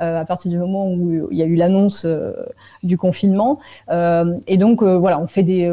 euh, 0.01 0.21
à 0.21 0.25
partir 0.27 0.51
du 0.51 0.59
moment 0.59 0.91
où 0.91 1.29
il 1.31 1.39
y 1.39 1.43
a 1.43 1.47
eu 1.47 1.55
l'annonce 1.55 2.05
euh, 2.05 2.35
du 2.83 2.99
confinement. 2.99 3.61
Euh, 3.89 4.39
et 4.47 4.59
donc 4.59 4.83
voilà, 4.83 5.19
on 5.19 5.27
fait 5.27 5.43
des, 5.43 5.67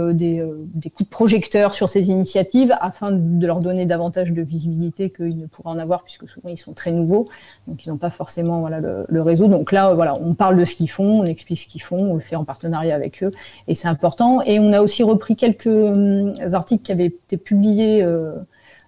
coups 0.95 1.09
de 1.09 1.09
projecteur 1.09 1.73
sur 1.73 1.89
ces 1.89 2.09
initiatives 2.09 2.73
afin 2.79 3.11
de 3.11 3.45
leur 3.45 3.59
donner 3.59 3.85
davantage 3.85 4.31
de 4.31 4.41
visibilité 4.41 5.09
qu'ils 5.09 5.37
ne 5.37 5.45
pourraient 5.45 5.71
en 5.71 5.79
avoir 5.79 6.03
puisque 6.03 6.29
souvent 6.29 6.49
ils 6.49 6.57
sont 6.57 6.73
très 6.73 6.91
nouveaux, 6.91 7.27
donc 7.67 7.85
ils 7.85 7.89
n'ont 7.89 7.97
pas 7.97 8.09
forcément 8.09 8.61
voilà 8.61 8.79
le, 8.79 9.05
le, 9.09 9.21
réseau. 9.21 9.47
Donc 9.47 9.71
là 9.71 9.93
voilà, 9.93 10.15
on 10.15 10.33
parle 10.33 10.57
de 10.57 10.63
ce 10.63 10.75
qu'ils 10.75 10.89
font, 10.89 11.21
on 11.21 11.25
explique 11.25 11.59
ce 11.59 11.67
qu'ils 11.67 11.81
font, 11.81 11.97
on 11.97 12.13
le 12.13 12.19
fait 12.21 12.37
en 12.37 12.45
partenariat 12.45 12.95
avec 12.95 13.23
eux 13.23 13.31
et 13.67 13.75
c'est 13.83 13.89
important. 13.89 14.41
Et 14.41 14.59
on 14.59 14.73
a 14.73 14.81
aussi 14.81 15.03
repris 15.03 15.35
quelques 15.35 15.67
hum, 15.67 16.33
articles 16.53 16.83
qui 16.83 16.91
avaient 16.91 17.07
été 17.07 17.37
publiés 17.37 18.01
euh, 18.01 18.33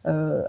euh, 0.08 0.44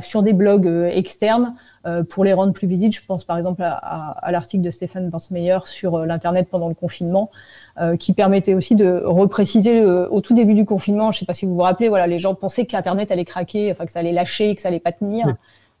sur 0.00 0.22
des 0.22 0.32
blogs 0.32 0.68
externes 0.92 1.54
euh, 1.84 2.04
pour 2.04 2.22
les 2.22 2.32
rendre 2.32 2.52
plus 2.52 2.68
visibles. 2.68 2.94
Je 2.94 3.04
pense 3.04 3.24
par 3.24 3.36
exemple 3.36 3.62
à, 3.64 4.30
l'article 4.30 4.62
de 4.62 4.70
Stéphane 4.70 5.10
Bansmeyer 5.10 5.58
sur 5.64 5.96
euh, 5.96 6.06
l'Internet 6.06 6.46
pendant 6.48 6.68
le 6.68 6.74
confinement, 6.74 7.32
euh, 7.80 7.96
qui 7.96 8.12
permettait 8.12 8.54
aussi 8.54 8.76
de 8.76 9.02
repréciser 9.04 9.84
au 9.84 10.20
tout 10.20 10.32
début 10.32 10.54
du 10.54 10.64
confinement, 10.64 11.10
je 11.10 11.16
ne 11.16 11.20
sais 11.20 11.26
pas 11.26 11.32
si 11.32 11.44
vous 11.44 11.54
vous 11.54 11.62
rappelez, 11.62 11.88
voilà, 11.88 12.06
les 12.06 12.20
gens 12.20 12.36
pensaient 12.36 12.66
qu'Internet 12.66 13.10
allait 13.10 13.24
craquer, 13.24 13.72
enfin 13.72 13.84
que 13.84 13.90
ça 13.90 13.98
allait 13.98 14.12
lâcher, 14.12 14.54
que 14.54 14.62
ça 14.62 14.68
allait 14.68 14.78
pas 14.78 14.92
tenir. 14.92 15.26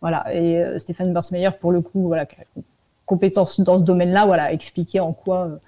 Voilà, 0.00 0.24
et 0.34 0.76
Stéphane 0.80 1.12
Bansmeyer, 1.12 1.50
pour 1.60 1.70
le 1.70 1.80
coup, 1.82 2.08
voilà, 2.08 2.26
compétence 3.06 3.60
dans 3.60 3.78
ce 3.78 3.84
domaine-là, 3.84 4.26
voilà, 4.26 4.52
expliquait 4.52 4.98
en 4.98 5.12
quoi, 5.12 5.60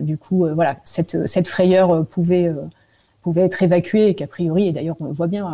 du 0.00 0.18
coup, 0.18 0.48
voilà, 0.54 0.76
cette, 0.84 1.26
cette 1.26 1.48
frayeur 1.48 2.06
pouvait 2.06 2.52
pouvait 3.22 3.42
être 3.42 3.62
évacuée 3.62 4.08
et 4.08 4.14
qu'a 4.14 4.26
priori, 4.26 4.68
et 4.68 4.72
d'ailleurs 4.72 4.96
on 5.00 5.06
le 5.06 5.12
voit 5.12 5.28
bien, 5.28 5.48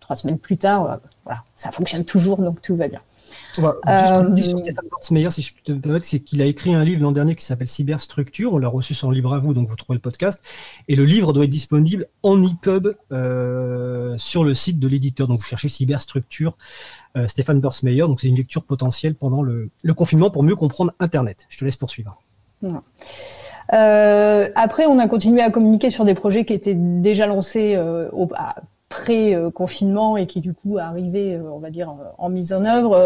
trois 0.00 0.16
semaines 0.16 0.38
plus 0.38 0.58
tard, 0.58 1.00
voilà, 1.24 1.42
ça 1.56 1.72
fonctionne 1.72 2.04
toujours, 2.04 2.42
donc 2.42 2.60
tout 2.60 2.76
va 2.76 2.88
bien. 2.88 3.00
Juste 3.54 4.48
sur 4.48 4.56
euh, 4.56 4.60
Stéphane 4.60 4.84
Meyer, 5.10 5.30
si 5.30 5.42
je 5.42 5.54
peux 5.54 5.60
te 5.62 5.72
permettre, 5.72 6.04
c'est 6.04 6.20
qu'il 6.20 6.42
a 6.42 6.44
écrit 6.44 6.74
un 6.74 6.84
livre 6.84 7.02
l'an 7.02 7.12
dernier 7.12 7.34
qui 7.34 7.44
s'appelle 7.44 7.68
Cyberstructure. 7.68 8.52
On 8.52 8.58
l'a 8.58 8.68
reçu 8.68 8.94
sur 8.94 9.10
Libre 9.10 9.32
à 9.32 9.38
vous, 9.38 9.54
donc 9.54 9.68
vous 9.68 9.76
trouvez 9.76 9.96
le 9.96 10.00
podcast. 10.00 10.42
Et 10.88 10.96
le 10.96 11.04
livre 11.04 11.32
doit 11.32 11.44
être 11.44 11.50
disponible 11.50 12.06
en 12.22 12.42
EPUB 12.42 12.96
euh, 13.12 14.16
sur 14.18 14.44
le 14.44 14.54
site 14.54 14.78
de 14.78 14.88
l'éditeur. 14.88 15.28
Donc 15.28 15.38
vous 15.38 15.44
cherchez 15.44 15.68
Cyberstructure, 15.68 16.56
euh, 17.16 17.26
Stéphane 17.28 17.60
Bursmeyer. 17.60 18.02
Donc 18.02 18.20
c'est 18.20 18.28
une 18.28 18.36
lecture 18.36 18.64
potentielle 18.64 19.14
pendant 19.14 19.42
le, 19.42 19.70
confinement 19.94 20.30
pour 20.30 20.42
mieux 20.42 20.56
comprendre 20.56 20.92
Internet. 21.00 21.46
Je 21.48 21.58
te 21.58 21.64
laisse 21.64 21.76
poursuivre. 21.76 22.22
Après, 23.68 24.86
on 24.86 24.98
a 24.98 25.08
continué 25.08 25.42
à 25.42 25.50
communiquer 25.50 25.90
sur 25.90 26.04
des 26.04 26.14
projets 26.14 26.44
qui 26.44 26.52
étaient 26.52 26.74
déjà 26.74 27.26
lancés 27.26 27.78
au, 28.12 28.28
pré-confinement 28.88 30.16
et 30.16 30.28
qui 30.28 30.40
du 30.40 30.54
coup 30.54 30.78
arrivait, 30.78 31.40
on 31.52 31.58
va 31.58 31.70
dire, 31.70 31.92
en 32.18 32.28
mise 32.28 32.52
en 32.52 32.64
œuvre. 32.64 32.98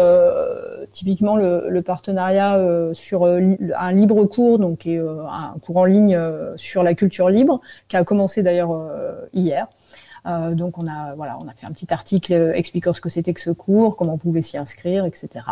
typiquement 0.91 1.35
le, 1.35 1.81
partenariat 1.81 2.59
sur 2.93 3.25
un 3.25 3.91
libre 3.91 4.25
cours, 4.25 4.59
donc 4.59 4.85
un 4.87 5.55
cours 5.65 5.77
en 5.77 5.85
ligne 5.85 6.19
sur 6.55 6.83
la 6.83 6.93
culture 6.93 7.29
libre, 7.29 7.61
qui 7.87 7.97
a 7.97 8.03
commencé 8.03 8.43
d'ailleurs 8.43 8.77
hier. 9.33 9.67
Euh, 10.27 10.53
donc 10.53 10.77
on 10.77 10.87
a 10.87 11.15
voilà, 11.15 11.37
on 11.41 11.47
a 11.47 11.53
fait 11.53 11.65
un 11.65 11.71
petit 11.71 11.91
article 11.91 12.53
expliquant 12.53 12.93
ce 12.93 13.01
que 13.01 13.09
c'était 13.09 13.33
que 13.33 13.41
ce 13.41 13.49
cours, 13.49 13.95
comment 13.95 14.13
on 14.13 14.17
pouvait 14.17 14.41
s'y 14.41 14.57
inscrire, 14.57 15.05
etc. 15.05 15.45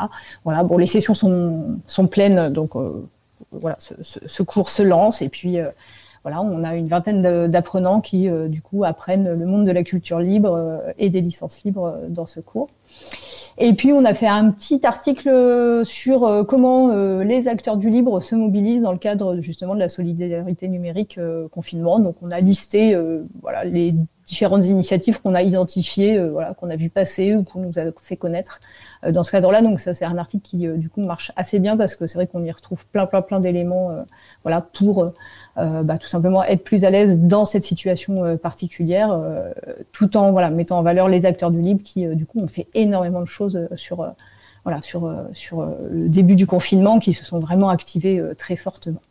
Voilà, 0.43 0.63
bon, 0.63 0.77
les 0.77 0.85
sessions 0.85 1.13
sont 1.13 1.79
sont 1.87 2.07
pleines, 2.07 2.49
donc 2.49 2.75
euh, 2.75 3.07
voilà, 3.51 3.75
ce, 3.79 3.93
ce, 4.01 4.43
cours 4.43 4.69
se 4.69 4.84
lance 4.84 5.22
et 5.22 5.29
puis 5.29 5.60
euh, 5.60 5.69
voilà, 6.24 6.41
on 6.41 6.63
a 6.63 6.75
une 6.75 6.88
vingtaine 6.88 7.48
d'apprenants 7.48 8.01
qui, 8.01 8.27
du 8.50 8.62
coup, 8.62 8.84
apprennent 8.84 9.31
le 9.31 9.46
monde 9.46 9.65
de 9.65 9.72
la 9.72 9.84
culture 9.84 10.19
libre 10.19 10.81
et 10.98 11.10
des 11.10 11.22
licences 11.22 11.63
libres 11.63 11.98
dans 12.10 12.25
ce 12.25 12.41
cours. 12.41 12.67
Et 13.58 13.72
puis, 13.72 13.93
on 13.93 14.03
a 14.03 14.13
fait 14.13 14.27
un 14.27 14.51
petit 14.51 14.86
article 14.86 15.81
sur 15.86 16.46
comment 16.46 17.22
les 17.22 17.48
acteurs 17.48 17.77
du 17.77 17.89
libre 17.89 18.19
se 18.19 18.36
mobilisent 18.36 18.81
dans 18.81 18.91
le 18.91 18.98
cadre 18.98 19.39
justement 19.39 19.75
de 19.75 19.79
la 19.79 19.88
solidarité 19.88 20.67
numérique 20.67 21.17
confinement. 21.51 22.00
Donc, 22.00 22.17
on 22.22 22.31
a 22.31 22.41
listé 22.41 23.00
voilà 23.41 23.63
les 23.63 23.96
différentes 24.29 24.65
initiatives 24.65 25.19
qu'on 25.21 25.33
a 25.33 25.41
identifiées, 25.41 26.17
euh, 26.17 26.29
voilà, 26.29 26.53
qu'on 26.53 26.69
a 26.69 26.75
vu 26.75 26.89
passer 26.89 27.36
ou 27.36 27.43
qu'on 27.43 27.59
nous 27.59 27.79
a 27.79 27.83
fait 28.00 28.15
connaître 28.15 28.59
euh, 29.03 29.12
dans 29.12 29.24
ce 29.24 29.31
cadre-là. 29.31 29.63
Donc 29.63 29.79
ça, 29.79 29.95
c'est 29.95 30.05
un 30.05 30.17
article 30.19 30.43
qui 30.43 30.67
euh, 30.67 30.77
du 30.77 30.88
coup 30.88 31.01
marche 31.01 31.31
assez 31.36 31.57
bien 31.57 31.75
parce 31.75 31.95
que 31.95 32.05
c'est 32.05 32.13
vrai 32.13 32.27
qu'on 32.27 32.43
y 32.43 32.51
retrouve 32.51 32.86
plein, 32.86 33.07
plein, 33.07 33.24
plein 33.24 33.39
d'éléments, 33.39 34.05
voilà, 34.43 34.62
pour 34.62 35.12
bah, 35.55 35.98
tout 35.98 36.07
simplement 36.07 36.43
être 36.43 36.63
plus 36.63 36.86
à 36.86 36.89
l'aise 36.89 37.19
dans 37.19 37.45
cette 37.45 37.63
situation 37.63 38.38
particulière, 38.38 39.19
tout 39.91 40.15
en 40.15 40.31
voilà 40.31 40.50
mettant 40.50 40.79
en 40.79 40.83
valeur 40.83 41.07
les 41.07 41.25
acteurs 41.25 41.51
du 41.51 41.62
libre 41.62 41.81
qui 41.83 42.05
du 42.05 42.25
coup 42.25 42.39
ont 42.39 42.48
fait 42.48 42.67
énormément 42.74 43.21
de 43.21 43.25
choses 43.25 43.67
sur 43.75 44.13
voilà 44.63 44.81
sur 44.81 45.12
sur 45.33 45.65
le 45.91 46.07
début 46.07 46.36
du 46.36 46.45
confinement, 46.45 47.00
qui 47.00 47.13
se 47.13 47.25
sont 47.25 47.39
vraiment 47.39 47.69
activés 47.69 48.21
très 48.38 48.55
fortement. 48.55 49.01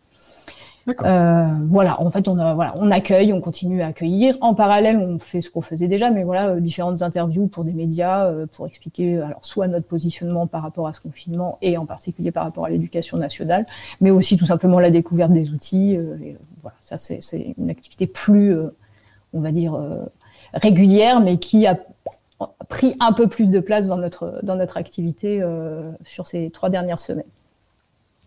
Euh, 1.03 1.47
voilà, 1.69 2.01
en 2.01 2.11
fait, 2.11 2.29
on, 2.29 2.39
a, 2.39 2.55
voilà, 2.55 2.75
on 2.77 2.91
accueille, 2.91 3.33
on 3.33 3.41
continue 3.41 3.83
à 3.83 3.89
accueillir. 3.89 4.37
En 4.41 4.55
parallèle, 4.55 4.97
on 4.97 5.19
fait 5.19 5.41
ce 5.41 5.51
qu'on 5.51 5.61
faisait 5.61 5.89
déjà, 5.89 6.11
mais 6.11 6.25
voilà, 6.25 6.51
euh, 6.51 6.61
différentes 6.61 7.03
interviews 7.03 7.47
pour 7.47 7.65
des 7.65 7.73
médias, 7.73 8.27
euh, 8.27 8.47
pour 8.47 8.67
expliquer 8.67 9.19
alors 9.19 9.45
soit 9.45 9.69
notre 9.69 9.87
positionnement 9.87 10.47
par 10.47 10.63
rapport 10.63 10.87
à 10.87 10.93
ce 10.93 11.01
confinement 11.01 11.59
et 11.63 11.77
en 11.77 11.87
particulier 11.87 12.33
par 12.33 12.45
rapport 12.45 12.65
à 12.65 12.71
l'éducation 12.71 13.17
nationale, 13.19 13.67
mais 14.01 14.11
aussi 14.11 14.37
tout 14.37 14.47
simplement 14.47 14.81
la 14.81 14.91
découverte 14.91 15.33
des 15.33 15.51
outils. 15.51 15.93
Et, 15.93 16.37
voilà, 16.63 16.77
ça 16.83 16.97
c'est 16.97 17.55
une 17.59 17.71
activité 17.71 18.07
plus, 18.07 18.55
on 19.33 19.41
va 19.41 19.53
dire, 19.53 19.79
régulière, 20.55 21.21
mais 21.21 21.39
qui 21.39 21.67
a 21.67 21.79
pris 22.69 22.97
un 23.01 23.13
peu 23.13 23.27
plus 23.27 23.51
de 23.51 23.61
place 23.61 23.89
dans 23.89 23.97
notre 23.97 24.41
dans 24.43 24.57
notre 24.57 24.77
activité 24.77 25.43
sur 26.05 26.27
ces 26.27 26.51
trois 26.51 26.71
dernières 26.71 26.99
semaines. 26.99 27.25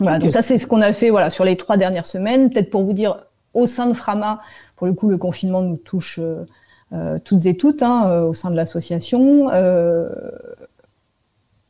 Voilà, 0.01 0.17
donc 0.17 0.31
ça 0.31 0.41
c'est 0.41 0.58
ce 0.58 0.65
qu'on 0.65 0.81
a 0.81 0.93
fait 0.93 1.12
voilà 1.12 1.29
sur 1.29 1.46
les 1.46 1.55
trois 1.55 1.77
dernières 1.77 2.08
semaines. 2.08 2.50
Peut-être 2.50 2.72
pour 2.72 2.84
vous 2.84 2.93
dire 2.93 3.24
au 3.53 3.67
sein 3.67 3.86
de 3.86 3.93
Frama, 3.93 4.41
pour 4.75 4.88
le 4.88 4.93
coup 4.93 5.08
le 5.08 5.17
confinement 5.17 5.62
nous 5.62 5.75
touche 5.75 6.20
euh, 6.20 6.46
euh, 6.93 7.20
toutes 7.24 7.46
et 7.46 7.55
toutes 7.55 7.84
hein, 7.84 8.08
euh, 8.08 8.22
au 8.24 8.34
sein 8.34 8.50
de 8.50 8.55
l'association. 8.55 9.50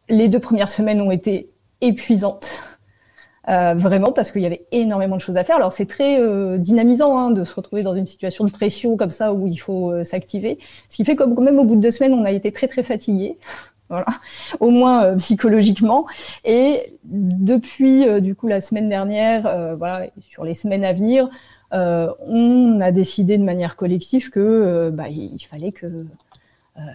les 0.09 0.27
deux 0.27 0.39
premières 0.39 0.69
semaines 0.69 1.01
ont 1.01 1.11
été 1.11 1.51
épuisantes. 1.81 2.49
vraiment 3.47 4.11
parce 4.13 4.31
qu'il 4.31 4.41
y 4.41 4.45
avait 4.45 4.65
énormément 4.71 5.17
de 5.17 5.21
choses 5.21 5.37
à 5.37 5.43
faire. 5.43 5.57
Alors 5.57 5.73
c'est 5.73 5.87
très 5.87 6.19
dynamisant 6.57 7.17
hein, 7.17 7.31
de 7.31 7.43
se 7.43 7.53
retrouver 7.53 7.83
dans 7.83 7.95
une 7.95 8.05
situation 8.05 8.45
de 8.45 8.51
pression 8.51 8.95
comme 8.95 9.11
ça 9.11 9.33
où 9.33 9.47
il 9.47 9.57
faut 9.57 10.03
s'activer. 10.05 10.57
Ce 10.89 10.95
qui 10.95 11.03
fait 11.03 11.15
que 11.17 11.23
quand 11.23 11.41
même 11.41 11.59
au 11.59 11.65
bout 11.65 11.75
de 11.75 11.81
deux 11.81 11.91
semaines 11.91 12.13
on 12.13 12.23
a 12.23 12.31
été 12.31 12.51
très 12.53 12.67
très 12.69 12.83
fatigués 12.83 13.37
au 14.59 14.69
moins 14.69 15.03
euh, 15.03 15.15
psychologiquement. 15.15 16.05
Et 16.45 16.97
depuis 17.03 18.07
euh, 18.07 18.19
du 18.19 18.35
coup 18.35 18.47
la 18.47 18.61
semaine 18.61 18.89
dernière, 18.89 19.45
euh, 19.47 19.75
voilà, 19.75 20.07
sur 20.21 20.43
les 20.43 20.53
semaines 20.53 20.85
à 20.85 20.93
venir, 20.93 21.29
on 21.73 22.81
a 22.81 22.91
décidé 22.91 23.37
de 23.37 23.43
manière 23.43 23.77
collective 23.77 24.29
que 24.29 24.89
bah, 24.93 25.07
il 25.07 25.39
fallait 25.39 25.71
que 25.71 26.05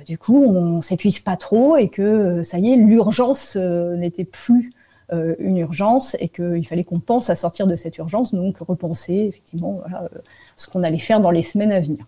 du 0.04 0.18
coup 0.18 0.44
on 0.44 0.82
s'épuise 0.82 1.20
pas 1.20 1.38
trop 1.38 1.78
et 1.78 1.88
que 1.88 2.42
ça 2.42 2.58
y 2.58 2.72
est, 2.72 2.76
l'urgence 2.76 3.56
n'était 3.56 4.26
plus 4.26 4.70
une 5.10 5.56
urgence 5.56 6.14
et 6.20 6.28
qu'il 6.28 6.66
fallait 6.66 6.84
qu'on 6.84 7.00
pense 7.00 7.30
à 7.30 7.36
sortir 7.36 7.66
de 7.66 7.74
cette 7.74 7.96
urgence, 7.96 8.34
donc 8.34 8.58
repenser 8.58 9.14
effectivement 9.14 9.80
ce 10.56 10.68
qu'on 10.68 10.82
allait 10.82 10.98
faire 10.98 11.20
dans 11.20 11.30
les 11.30 11.40
semaines 11.40 11.72
à 11.72 11.80
venir 11.80 12.04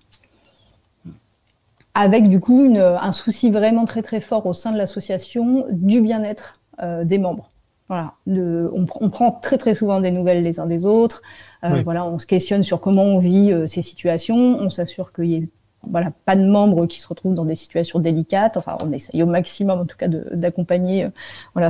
avec 1.99 2.29
du 2.29 2.39
coup 2.39 2.73
un 2.79 3.11
souci 3.11 3.51
vraiment 3.51 3.85
très 3.85 4.03
très 4.03 4.21
fort 4.21 4.47
au 4.47 4.53
sein 4.53 4.71
de 4.71 4.79
l'association 4.79 5.67
du 5.73 6.01
bien-être 6.01 6.61
euh, 6.81 7.03
des 7.03 7.19
membres. 7.19 7.51
Voilà, 7.89 8.15
on, 8.27 9.09
prend 9.09 9.33
très 9.33 9.59
très 9.59 9.75
souvent 9.75 9.99
des 10.01 10.13
nouvelles 10.13 10.45
les 10.45 10.61
uns 10.61 10.67
des 10.67 10.87
autres. 10.87 11.23
Euh, 11.65 11.83
voilà, 11.83 12.05
on 12.05 12.19
se 12.19 12.27
questionne 12.27 12.63
sur 12.63 12.81
comment 12.81 13.03
on 13.03 13.19
vit 13.19 13.51
euh, 13.51 13.67
ces 13.67 13.83
situations. 13.83 14.37
On 14.37 14.71
s'assure 14.71 15.13
qu'il 15.13 15.25
y 15.25 15.35
ait 15.37 15.49
voilà 15.87 16.12
pas 16.25 16.37
de 16.37 16.45
membres 16.45 16.87
qui 16.87 17.01
se 17.01 17.09
retrouvent 17.09 17.35
dans 17.35 17.45
des 17.45 17.55
situations 17.55 17.99
délicates. 17.99 18.57
Enfin, 18.57 18.77
on 18.81 18.93
essaye 18.93 19.23
au 19.23 19.27
maximum 19.27 19.81
en 19.81 19.87
tout 19.87 19.97
cas 19.97 20.09
d'accompagner 20.09 21.09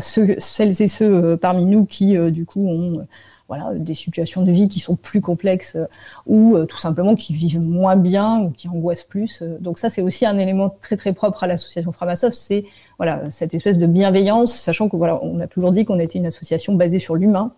ceux, 0.00 0.34
celles 0.38 0.80
et 0.82 0.88
ceux 0.88 1.36
parmi 1.36 1.66
nous 1.66 1.84
qui 1.84 2.16
du 2.30 2.46
coup 2.46 2.66
ont 2.66 3.06
voilà, 3.48 3.72
des 3.74 3.94
situations 3.94 4.42
de 4.42 4.52
vie 4.52 4.68
qui 4.68 4.78
sont 4.78 4.94
plus 4.94 5.22
complexes 5.22 5.76
euh, 5.76 5.86
ou 6.26 6.54
euh, 6.54 6.66
tout 6.66 6.76
simplement 6.76 7.14
qui 7.14 7.32
vivent 7.32 7.60
moins 7.60 7.96
bien 7.96 8.40
ou 8.40 8.50
qui 8.50 8.68
angoissent 8.68 9.04
plus. 9.04 9.40
Euh. 9.40 9.56
donc 9.58 9.78
ça, 9.78 9.88
c'est 9.88 10.02
aussi 10.02 10.26
un 10.26 10.38
élément 10.38 10.76
très 10.82 10.96
très 10.96 11.14
propre 11.14 11.42
à 11.44 11.46
l'association 11.46 11.90
Framasoft, 11.90 12.36
c'est 12.36 12.64
voilà 12.98 13.30
cette 13.30 13.54
espèce 13.54 13.78
de 13.78 13.86
bienveillance, 13.86 14.54
sachant 14.54 14.90
que 14.90 14.96
voilà, 14.96 15.18
on 15.24 15.40
a 15.40 15.46
toujours 15.46 15.72
dit 15.72 15.86
qu'on 15.86 15.98
était 15.98 16.18
une 16.18 16.26
association 16.26 16.74
basée 16.74 16.98
sur 16.98 17.16
l'humain 17.16 17.52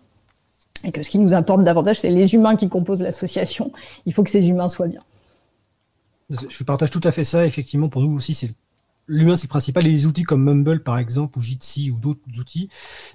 et 0.85 0.91
que 0.91 1.03
ce 1.03 1.09
qui 1.09 1.19
nous 1.19 1.33
importe 1.33 1.63
davantage, 1.63 1.99
c'est 1.99 2.09
les 2.09 2.33
humains 2.33 2.55
qui 2.55 2.69
composent 2.69 3.03
l'association. 3.03 3.71
Il 4.05 4.13
faut 4.13 4.23
que 4.23 4.31
ces 4.31 4.47
humains 4.47 4.69
soient 4.69 4.87
bien. 4.87 5.01
Je 6.49 6.63
partage 6.63 6.91
tout 6.91 7.01
à 7.03 7.11
fait 7.11 7.23
ça. 7.23 7.45
Effectivement, 7.45 7.89
pour 7.89 8.01
nous 8.01 8.13
aussi, 8.13 8.33
c'est 8.33 8.53
l'humain 9.07 9.35
c'est 9.35 9.47
le 9.47 9.49
principal. 9.49 9.83
les 9.83 10.05
outils 10.07 10.23
comme 10.23 10.43
Mumble 10.43 10.83
par 10.83 10.97
exemple 10.97 11.37
ou 11.37 11.41
Jitsi 11.41 11.91
ou 11.91 11.97
d'autres 11.97 12.21
outils 12.39 12.69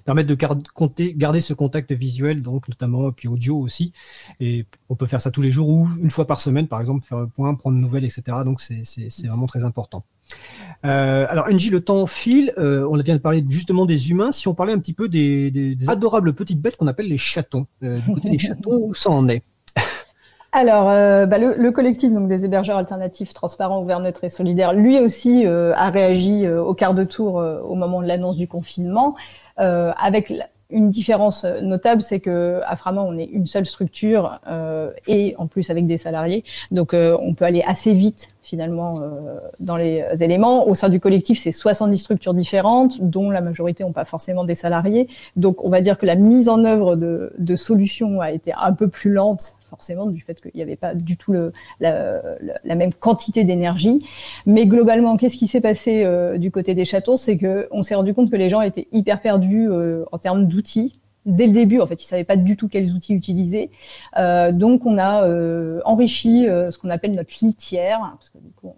permettent 0.05 0.27
de 0.27 0.35
garder 0.35 1.41
ce 1.41 1.53
contact 1.53 1.91
visuel, 1.91 2.41
donc 2.41 2.67
notamment 2.67 3.11
puis 3.11 3.27
audio 3.27 3.57
aussi. 3.57 3.91
Et 4.39 4.65
on 4.89 4.95
peut 4.95 5.05
faire 5.05 5.21
ça 5.21 5.31
tous 5.31 5.41
les 5.41 5.51
jours 5.51 5.69
ou 5.69 5.89
une 5.99 6.11
fois 6.11 6.27
par 6.27 6.39
semaine 6.39 6.67
par 6.67 6.79
exemple, 6.79 7.05
faire 7.05 7.17
un 7.17 7.27
point, 7.27 7.53
prendre 7.55 7.77
de 7.77 7.81
nouvelles, 7.81 8.05
etc. 8.05 8.39
Donc 8.45 8.61
c'est 8.61 9.27
vraiment 9.27 9.47
très 9.47 9.63
important. 9.63 10.03
Euh, 10.85 11.25
alors 11.29 11.49
NJ, 11.49 11.71
le 11.71 11.81
temps 11.81 12.05
file. 12.05 12.53
Euh, 12.57 12.87
on 12.89 12.97
vient 12.97 13.15
de 13.15 13.21
parler 13.21 13.43
justement 13.47 13.85
des 13.85 14.11
humains. 14.11 14.31
Si 14.31 14.47
on 14.47 14.53
parlait 14.53 14.73
un 14.73 14.79
petit 14.79 14.93
peu 14.93 15.07
des, 15.07 15.77
adorables 15.87 16.33
petites 16.33 16.61
bêtes 16.61 16.77
qu'on 16.77 16.87
appelle 16.87 17.07
les 17.07 17.17
chatons. 17.17 17.65
Euh, 17.83 17.99
du 17.99 18.11
côté 18.13 18.29
des 18.29 18.39
chatons, 18.39 18.77
où 18.87 18.93
ça 18.93 19.09
en 19.09 19.27
est? 19.29 19.43
Alors, 20.57 20.89
euh, 20.89 21.27
bah, 21.27 21.37
le, 21.37 21.71
collectif 21.71 22.11
donc 22.11 22.27
des 22.27 22.43
hébergeurs 22.43 22.77
alternatifs, 22.77 23.31
transparents, 23.31 23.79
ouverts, 23.79 23.99
neutres 23.99 24.23
et 24.23 24.29
solidaires, 24.31 24.73
lui 24.73 24.99
aussi 24.99 25.45
euh, 25.45 25.71
a 25.75 25.91
réagi 25.91 26.47
euh, 26.47 26.63
au 26.63 26.73
quart 26.73 26.95
de 26.95 27.03
tour 27.03 27.35
au 27.35 27.75
moment 27.75 28.01
de 28.01 28.07
l'annonce 28.07 28.35
du 28.35 28.47
confinement, 28.47 29.15
avec 29.57 30.33
une 30.69 30.89
différence 30.89 31.45
notable, 31.45 32.01
c'est 32.01 32.19
que 32.19 32.61
à 32.65 32.75
Frama, 32.75 33.01
on 33.01 33.17
est 33.17 33.25
une 33.25 33.45
seule 33.45 33.65
structure 33.65 34.39
et 35.07 35.35
en 35.37 35.47
plus 35.47 35.69
avec 35.69 35.87
des 35.87 35.97
salariés, 35.97 36.43
donc 36.71 36.93
on 36.93 37.33
peut 37.33 37.45
aller 37.45 37.63
assez 37.65 37.93
vite 37.93 38.29
finalement 38.47 39.01
dans 39.59 39.75
les 39.75 40.05
éléments. 40.21 40.67
Au 40.67 40.73
sein 40.73 40.87
du 40.87 41.01
collectif, 41.01 41.39
c'est 41.39 41.51
70 41.51 41.97
structures 41.97 42.33
différentes, 42.33 43.01
dont 43.01 43.29
la 43.29 43.41
majorité 43.41 43.83
n'ont 43.83 43.91
pas 43.91 44.05
forcément 44.05 44.45
des 44.45 44.55
salariés. 44.55 45.07
Donc 45.35 45.65
on 45.65 45.69
va 45.69 45.81
dire 45.81 45.97
que 45.97 46.05
la 46.05 46.15
mise 46.15 46.47
en 46.47 46.63
œuvre 46.63 46.95
de, 46.95 47.55
solutions 47.55 48.21
a 48.21 48.31
été 48.31 48.53
un 48.53 48.71
peu 48.71 48.87
plus 48.87 49.11
lente 49.11 49.55
forcément 49.69 50.05
du 50.05 50.21
fait 50.21 50.39
qu'il 50.39 50.51
n'y 50.55 50.61
avait 50.61 50.77
pas 50.77 50.95
du 50.95 51.17
tout 51.17 51.33
la, 51.81 52.21
même 52.63 52.93
quantité 52.93 53.43
d'énergie. 53.43 53.99
Mais 54.45 54.65
globalement, 54.65 55.17
qu'est-ce 55.17 55.35
qui 55.35 55.47
s'est 55.47 55.59
passé 55.59 56.03
euh, 56.05 56.37
du 56.37 56.51
côté 56.51 56.73
des 56.73 56.85
châteaux? 56.85 57.17
C'est 57.17 57.37
que 57.37 57.67
on 57.71 57.83
s'est 57.83 57.95
rendu 57.95 58.13
compte 58.13 58.31
que 58.31 58.37
les 58.37 58.49
gens 58.49 58.61
étaient 58.61 58.87
hyper 58.93 59.21
perdus 59.21 59.67
euh, 59.69 60.05
en 60.13 60.19
termes 60.19 60.47
d'outils. 60.47 60.93
Dès 61.27 61.45
le 61.45 61.53
début, 61.53 61.79
en 61.79 61.85
fait, 61.85 62.01
ils 62.01 62.07
savaient 62.07 62.23
pas 62.23 62.37
du 62.37 62.57
tout 62.57 62.67
quels 62.67 62.91
outils 62.93 63.13
utiliser. 63.13 63.69
Euh, 64.17 64.51
donc, 64.51 64.85
on 64.85 64.97
a 64.97 65.27
enrichi 65.85 66.45
ce 66.45 66.75
qu'on 66.77 66.89
appelle 66.89 67.11
notre 67.11 67.33
litière, 67.41 67.99
parce 68.17 68.31
que 68.31 68.39
du 68.39 68.49
coup, 68.51 68.73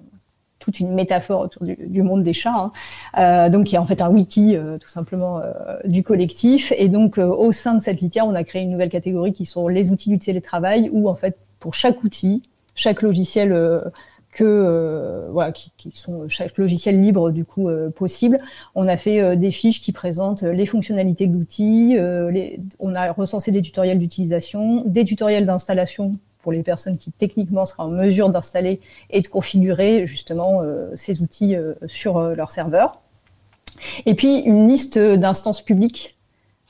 toute 0.59 0.79
une 0.79 0.93
métaphore 0.93 1.41
autour 1.41 1.63
du, 1.65 2.03
monde 2.03 2.21
des 2.21 2.33
chats, 2.33 2.53
hein. 2.55 2.71
euh, 3.17 3.49
donc 3.49 3.67
qui 3.67 3.75
est 3.75 3.79
en 3.79 3.85
fait 3.85 4.01
un 4.01 4.09
wiki 4.09 4.55
euh, 4.55 4.77
tout 4.77 4.89
simplement 4.89 5.39
euh, 5.39 5.77
du 5.85 6.03
collectif. 6.03 6.73
Et 6.77 6.89
donc 6.89 7.17
au 7.17 7.51
sein 7.51 7.73
de 7.73 7.81
cette 7.81 8.01
litière, 8.01 8.27
on 8.27 8.35
a 8.35 8.43
créé 8.43 8.61
une 8.61 8.71
nouvelle 8.71 8.89
catégorie 8.89 9.33
qui 9.33 9.45
sont 9.45 9.67
les 9.67 9.89
outils 9.89 10.09
du 10.09 10.19
télétravail, 10.19 10.89
où 10.91 11.09
en 11.09 11.15
fait 11.15 11.37
pour 11.59 11.73
chaque 11.73 12.03
outil, 12.03 12.43
chaque 12.75 13.01
logiciel 13.01 13.53
que 14.31 15.27
voilà 15.31 15.51
qui, 15.51 15.71
sont 15.93 16.27
chaque 16.29 16.57
logiciel 16.57 17.01
libre 17.01 17.31
du 17.31 17.45
coup 17.45 17.69
possible. 17.95 18.37
On 18.75 18.87
a 18.87 18.97
fait 18.97 19.35
des 19.37 19.51
fiches 19.51 19.81
qui 19.81 19.91
présentent 19.91 20.43
les 20.43 20.65
fonctionnalités 20.65 21.27
de 21.27 21.33
l'outil. 21.33 21.97
on 22.79 22.95
a 22.95 23.11
recensé 23.11 23.51
des 23.51 23.61
tutoriels 23.61 23.99
d'utilisation, 23.99 24.83
des 24.85 25.05
tutoriels 25.05 25.45
d'installation 25.45 26.15
pour 26.41 26.51
les 26.51 26.63
personnes 26.63 26.97
qui 26.97 27.11
techniquement 27.11 27.65
seraient 27.65 27.83
en 27.83 27.89
mesure 27.89 28.29
d'installer 28.29 28.79
et 29.09 29.21
de 29.21 29.27
configurer 29.27 30.05
justement 30.05 30.61
ces 30.95 31.21
outils 31.21 31.55
sur 31.87 32.21
leur 32.21 32.51
serveur. 32.51 33.01
Et 34.05 34.13
puis 34.13 34.39
une 34.39 34.67
liste 34.67 34.97
d'instances 34.97 35.61
publiques 35.61 36.17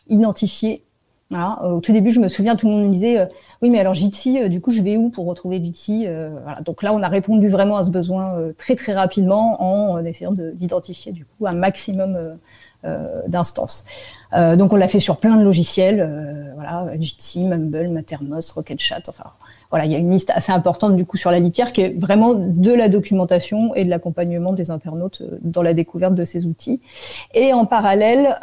identifiées 0.07 0.83
voilà. 1.29 1.63
Au 1.63 1.79
tout 1.79 1.91
début, 1.91 2.11
je 2.11 2.19
me 2.19 2.27
souviens, 2.27 2.55
tout 2.55 2.67
le 2.67 2.73
monde 2.73 2.85
me 2.85 2.89
disait 2.89 3.27
oui, 3.61 3.69
mais 3.69 3.79
alors 3.79 3.93
Jitsi, 3.93 4.49
du 4.49 4.61
coup, 4.61 4.71
je 4.71 4.81
vais 4.81 4.97
où 4.97 5.09
pour 5.09 5.27
retrouver 5.27 5.63
Jitsi 5.63 6.07
voilà. 6.43 6.61
Donc 6.61 6.81
là, 6.81 6.93
on 6.93 7.03
a 7.03 7.07
répondu 7.07 7.49
vraiment 7.49 7.77
à 7.77 7.83
ce 7.83 7.91
besoin 7.91 8.35
très 8.57 8.75
très 8.75 8.93
rapidement 8.93 9.61
en 9.61 10.03
essayant 10.05 10.31
d'identifier 10.31 11.11
du 11.11 11.25
coup 11.25 11.45
un 11.45 11.53
maximum 11.53 12.37
euh, 12.85 13.23
d'instances. 13.27 13.83
Euh, 14.31 14.55
donc 14.55 14.71
on 14.71 14.77
l'a 14.77 14.87
fait 14.87 15.01
sur 15.01 15.17
plein 15.17 15.35
de 15.35 15.43
logiciels, 15.43 15.99
euh, 15.99 16.53
voilà, 16.55 16.87
Jitsi, 16.97 17.43
Mumble, 17.43 17.89
Mattermost, 17.89 18.51
RocketChat, 18.53 19.01
enfin 19.09 19.25
voilà, 19.69 19.85
il 19.85 19.91
y 19.91 19.95
a 19.95 19.97
une 19.97 20.11
liste 20.11 20.31
assez 20.33 20.51
importante 20.51 20.95
du 20.95 21.05
coup 21.05 21.17
sur 21.17 21.31
la 21.31 21.39
litière 21.39 21.73
qui 21.73 21.81
est 21.81 21.89
vraiment 21.89 22.33
de 22.33 22.71
la 22.71 22.89
documentation 22.89 23.75
et 23.75 23.85
de 23.85 23.89
l'accompagnement 23.89 24.53
des 24.53 24.71
internautes 24.71 25.21
dans 25.41 25.61
la 25.61 25.73
découverte 25.73 26.15
de 26.15 26.25
ces 26.25 26.45
outils. 26.45 26.81
Et 27.33 27.53
en 27.53 27.65
parallèle, 27.65 28.35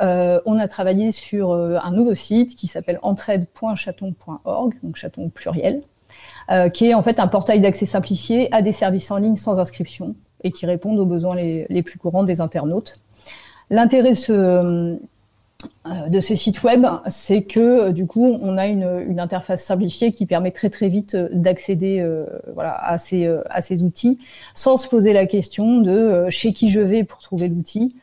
on 0.47 0.59
a 0.59 0.69
travaillé 0.69 1.11
sur 1.11 1.53
un 1.53 1.91
nouveau 1.91 2.15
site 2.15 2.55
qui 2.55 2.69
s'appelle 2.69 3.01
entraide.chaton.org, 3.03 4.75
donc 4.85 4.95
chaton 4.95 5.29
pluriel, 5.29 5.83
qui 6.73 6.87
est 6.87 6.95
en 6.95 7.03
fait 7.03 7.19
un 7.19 7.27
portail 7.27 7.59
d'accès 7.59 7.87
simplifié 7.87 8.49
à 8.55 8.63
des 8.63 8.73
services 8.73 9.11
en 9.11 9.17
ligne 9.17 9.37
sans 9.37 9.59
inscription 9.59 10.15
et 10.45 10.53
qui 10.53 10.65
répondent 10.65 11.01
aux 11.01 11.07
besoins 11.07 11.35
les 11.35 11.83
plus 11.83 11.99
courants 11.99 12.23
des 12.23 12.41
internautes. 12.41 13.01
L'intérêt 13.71 14.13
euh, 14.31 14.97
de 16.11 16.21
ce 16.21 16.35
site 16.35 16.63
web, 16.63 16.87
c'est 17.09 17.43
que 17.43 17.91
du 17.91 18.07
coup, 18.07 18.39
on 18.41 18.59
a 18.59 18.67
une, 18.67 19.19
interface 19.19 19.65
simplifiée 19.65 20.13
qui 20.13 20.27
permet 20.27 20.51
très 20.51 20.69
très 20.69 20.89
vite 20.89 21.15
euh, 21.15 21.29
d'accéder 21.33 22.01
euh, 22.01 22.27
voilà, 22.53 22.75
à, 22.75 22.99
ces, 22.99 23.27
à 23.49 23.63
ces 23.63 23.83
outils 23.83 24.19
sans 24.55 24.77
se 24.77 24.89
poser 24.89 25.13
la 25.13 25.27
question 25.27 25.81
de 25.81 26.27
chez 26.29 26.53
qui 26.53 26.69
je 26.69 26.81
vais 26.81 27.05
pour 27.05 27.19
trouver 27.19 27.49
l'outil. 27.49 27.97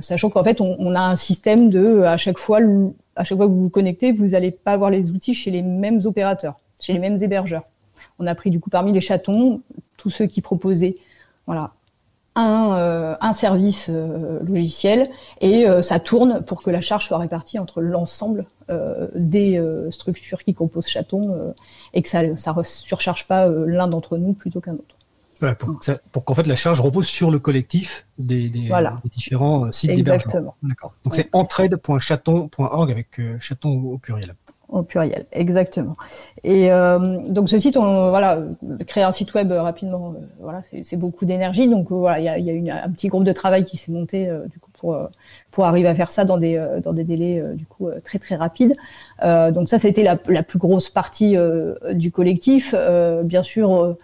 sachant 0.00 0.28
qu'en 0.30 0.44
fait, 0.44 0.60
on, 0.60 0.94
a 0.94 1.00
un 1.00 1.16
système 1.16 1.70
de 1.70 2.02
à 2.02 2.16
chaque 2.16 2.38
fois, 2.38 2.58
à 3.16 3.24
chaque 3.24 3.38
fois 3.38 3.46
que 3.46 3.52
vous 3.52 3.62
vous 3.62 3.70
connectez, 3.70 4.12
vous 4.12 4.28
n'allez 4.28 4.50
pas 4.50 4.72
avoir 4.72 4.90
les 4.90 5.12
outils 5.12 5.34
chez 5.34 5.50
les 5.50 5.62
mêmes 5.62 6.00
opérateurs, 6.04 6.60
chez 6.78 6.92
les 6.92 6.98
mêmes 6.98 7.22
hébergeurs. 7.22 7.64
On 8.18 8.26
a 8.26 8.34
pris 8.34 8.50
du 8.50 8.60
coup 8.60 8.68
parmi 8.68 8.92
les 8.92 9.00
chatons 9.00 9.62
tous 9.96 10.10
ceux 10.10 10.26
qui 10.26 10.42
proposaient 10.42 10.96
voilà, 11.46 11.72
un, 12.40 12.72
euh, 12.76 13.16
un 13.20 13.32
service 13.32 13.88
euh, 13.90 14.40
logiciel 14.42 15.10
et 15.40 15.68
euh, 15.68 15.82
ça 15.82 16.00
tourne 16.00 16.42
pour 16.42 16.62
que 16.62 16.70
la 16.70 16.80
charge 16.80 17.06
soit 17.06 17.18
répartie 17.18 17.58
entre 17.58 17.80
l'ensemble 17.80 18.46
des 19.16 19.60
structures 19.90 20.44
qui 20.44 20.54
composent 20.54 20.86
Chaton 20.86 21.52
et 21.92 22.02
que 22.02 22.08
ça 22.08 22.22
ne 22.22 22.62
surcharge 22.62 23.26
pas 23.26 23.48
l'un 23.48 23.88
d'entre 23.88 24.16
nous 24.16 24.32
plutôt 24.32 24.60
qu'un 24.60 24.74
autre. 24.74 25.56
pour, 26.12 26.24
qu'en 26.24 26.34
fait 26.34 26.46
la 26.46 26.54
charge 26.54 26.80
repose 26.80 27.08
sur 27.08 27.32
le 27.32 27.40
collectif 27.40 28.06
des, 28.20 28.48
différents 29.06 29.72
sites 29.72 29.94
d'hébergement. 29.94 30.54
D'accord. 30.62 30.94
Donc 31.02 31.16
c'est 31.16 31.28
entraide.chaton.org 31.32 32.92
avec 32.92 33.20
chaton 33.40 33.70
au 33.72 33.98
pluriel 33.98 34.36
au 34.70 34.82
pluriel, 34.82 35.26
exactement. 35.32 35.96
Et 36.44 36.72
euh, 36.72 37.18
donc 37.28 37.48
ce 37.48 37.58
site, 37.58 37.76
on, 37.76 38.10
voilà, 38.10 38.38
créer 38.86 39.04
un 39.04 39.12
site 39.12 39.34
web 39.34 39.50
rapidement, 39.52 40.14
euh, 40.16 40.20
voilà, 40.40 40.60
c'est 40.82 40.96
beaucoup 40.96 41.24
d'énergie. 41.24 41.68
Donc 41.68 41.90
euh, 41.90 41.96
voilà, 41.96 42.18
il 42.18 42.24
y 42.24 42.28
a, 42.28 42.38
y 42.38 42.70
un 42.70 42.90
petit 42.90 43.08
groupe 43.08 43.24
de 43.24 43.32
travail 43.32 43.64
qui 43.64 43.76
s'est 43.76 43.92
monté 43.92 44.30
du 44.50 44.58
coup 44.58 44.70
pour 44.78 44.96
pour 45.50 45.64
arriver 45.64 45.88
à 45.88 45.94
faire 45.94 46.10
ça 46.10 46.24
dans 46.24 46.38
des 46.38 46.62
dans 46.82 46.92
des 46.92 47.04
délais 47.04 47.42
du 47.54 47.66
coup 47.66 47.88
très 48.04 48.18
très 48.18 48.36
rapides. 48.36 48.74
donc 49.22 49.68
ça, 49.68 49.78
c'était 49.78 50.02
la, 50.02 50.18
la 50.28 50.42
plus 50.42 50.58
grosse 50.58 50.88
partie 50.88 51.36
du 51.92 52.12
collectif. 52.12 52.74
bien 53.24 53.42
sûr. 53.42 53.96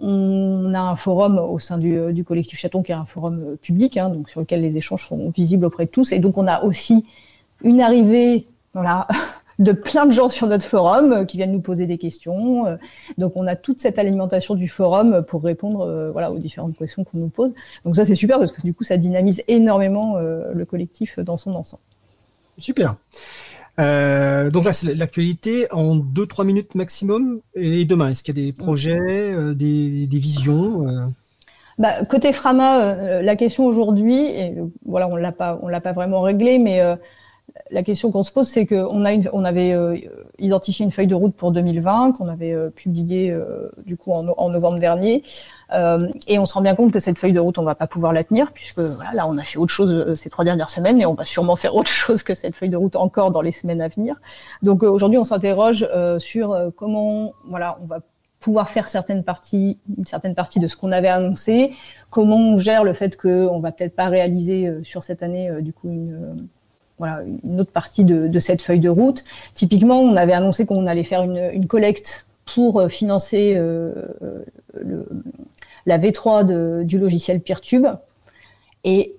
on 0.00 0.74
a 0.74 0.80
un 0.80 0.96
forum 0.96 1.38
au 1.38 1.58
sein 1.58 1.78
du, 1.78 2.12
du, 2.12 2.24
collectif 2.24 2.58
Chaton 2.58 2.82
qui 2.82 2.92
est 2.92 2.96
un 2.96 3.04
forum 3.04 3.56
public, 3.62 3.96
hein, 3.96 4.10
donc 4.10 4.28
sur 4.30 4.40
lequel 4.40 4.60
les 4.60 4.76
échanges 4.76 5.08
sont 5.08 5.30
visibles 5.30 5.64
auprès 5.64 5.86
de 5.86 5.90
tous. 5.90 6.12
Et 6.12 6.18
donc 6.18 6.38
on 6.38 6.46
a 6.46 6.62
aussi 6.62 7.04
une 7.62 7.80
arrivée, 7.80 8.46
voilà, 8.74 9.08
de 9.58 9.72
plein 9.72 10.06
de 10.06 10.12
gens 10.12 10.28
sur 10.28 10.46
notre 10.46 10.64
forum 10.64 11.12
euh, 11.12 11.24
qui 11.24 11.36
viennent 11.36 11.52
nous 11.52 11.60
poser 11.60 11.86
des 11.86 11.98
questions. 11.98 12.66
Euh, 12.66 12.76
donc 13.18 13.32
on 13.36 13.46
a 13.46 13.56
toute 13.56 13.80
cette 13.80 13.98
alimentation 13.98 14.54
du 14.54 14.68
forum 14.68 15.22
pour 15.26 15.42
répondre 15.42 15.86
euh, 15.86 16.10
voilà 16.10 16.30
aux 16.30 16.38
différentes 16.38 16.76
questions 16.76 17.04
qu'on 17.04 17.18
nous 17.18 17.28
pose. 17.28 17.54
Donc 17.84 17.96
ça 17.96 18.04
c'est 18.04 18.14
super 18.14 18.38
parce 18.38 18.52
que 18.52 18.62
du 18.62 18.72
coup 18.72 18.84
ça 18.84 18.96
dynamise 18.96 19.42
énormément 19.48 20.16
le 20.18 20.64
collectif 20.64 21.18
dans 21.18 21.36
son 21.36 21.54
ensemble. 21.54 21.82
Super. 22.56 22.96
donc 23.78 24.64
là, 24.64 24.72
c'est 24.72 24.94
l'actualité 24.94 25.66
en 25.70 25.96
2-3 25.96 26.44
minutes 26.44 26.74
maximum. 26.74 27.40
Et 27.54 27.84
demain, 27.84 28.10
est-ce 28.10 28.22
qu'il 28.22 28.36
y 28.36 28.42
a 28.42 28.46
des 28.46 28.52
projets, 28.52 29.54
des, 29.54 30.08
visions 30.10 30.84
bah, 31.78 32.04
Côté 32.08 32.32
Frama, 32.32 33.22
la 33.22 33.36
question 33.36 33.66
aujourd'hui, 33.66 34.26
voilà, 34.84 35.08
on 35.08 35.16
l'a 35.16 35.32
pas, 35.32 35.58
on 35.62 35.68
l'a 35.68 35.80
pas 35.80 35.92
vraiment 35.92 36.20
réglé, 36.22 36.58
mais 36.58 36.82
la 37.70 37.82
question 37.82 38.10
qu'on 38.10 38.22
se 38.22 38.32
pose, 38.32 38.48
c'est 38.48 38.66
qu'on 38.66 39.04
a 39.04 39.10
on 39.32 39.44
avait 39.44 39.72
euh, 39.72 39.96
identifié 40.38 40.84
une 40.84 40.90
feuille 40.90 41.06
de 41.06 41.14
route 41.14 41.34
pour 41.34 41.52
2020 41.52 42.12
qu'on 42.12 42.28
avait 42.28 42.52
euh, 42.52 42.70
publiée 42.70 43.30
euh, 43.30 43.70
du 43.84 43.96
coup 43.96 44.12
en, 44.12 44.22
novembre 44.22 44.78
dernier, 44.78 45.22
et 46.26 46.38
on 46.38 46.46
se 46.46 46.54
rend 46.54 46.62
bien 46.62 46.74
compte 46.74 46.92
que 46.92 46.98
cette 46.98 47.18
feuille 47.18 47.32
de 47.32 47.40
route, 47.40 47.58
on 47.58 47.62
va 47.62 47.74
pas 47.74 47.86
pouvoir 47.86 48.14
la 48.14 48.24
tenir 48.24 48.52
puisque 48.52 48.78
voilà, 48.78 49.10
là, 49.12 49.28
on 49.28 49.36
a 49.36 49.42
fait 49.42 49.58
autre 49.58 49.72
chose 49.72 50.14
ces 50.14 50.30
trois 50.30 50.44
dernières 50.44 50.70
semaines 50.70 50.98
et 50.98 51.04
on 51.04 51.12
va 51.12 51.24
sûrement 51.24 51.56
faire 51.56 51.74
autre 51.74 51.90
chose 51.90 52.22
que 52.22 52.34
cette 52.34 52.56
feuille 52.56 52.70
de 52.70 52.76
route 52.76 52.96
encore 52.96 53.30
dans 53.30 53.42
les 53.42 53.52
semaines 53.52 53.82
à 53.82 53.88
venir. 53.88 54.16
Donc 54.62 54.82
aujourd'hui, 54.82 55.18
on 55.18 55.24
s'interroge 55.24 55.86
sur 56.18 56.56
comment 56.74 57.34
voilà, 57.48 57.78
on 57.82 57.86
va 57.86 57.98
pouvoir 58.40 58.70
faire 58.70 58.88
certaines 58.88 59.24
parties, 59.24 59.78
une 59.98 60.06
certaine 60.06 60.34
partie 60.34 60.58
de 60.58 60.68
ce 60.68 60.76
qu'on 60.76 60.92
avait 60.92 61.08
annoncé, 61.08 61.74
comment 62.08 62.36
on 62.36 62.56
gère 62.56 62.84
le 62.84 62.94
fait 62.94 63.18
qu'on 63.18 63.60
va 63.60 63.70
peut-être 63.70 63.94
pas 63.94 64.06
réaliser 64.06 64.72
sur 64.84 65.02
cette 65.02 65.22
année 65.22 65.50
du 65.60 65.74
coup 65.74 65.90
une 65.90 66.48
voilà, 66.98 67.22
une 67.44 67.60
autre 67.60 67.70
partie 67.70 68.04
de, 68.04 68.38
cette 68.38 68.62
feuille 68.62 68.80
de 68.80 68.88
route. 68.88 69.24
Typiquement, 69.54 70.00
on 70.00 70.16
avait 70.16 70.32
annoncé 70.32 70.66
qu'on 70.66 70.86
allait 70.86 71.04
faire 71.04 71.22
une, 71.22 71.66
collecte 71.68 72.26
pour 72.46 72.80
euh, 72.80 72.88
financer 72.88 73.54
euh, 73.56 73.92
le, 74.74 75.06
la 75.86 75.98
V3 75.98 76.82
du 76.84 76.98
logiciel 76.98 77.40
Peertube. 77.40 77.86
Et 78.84 79.14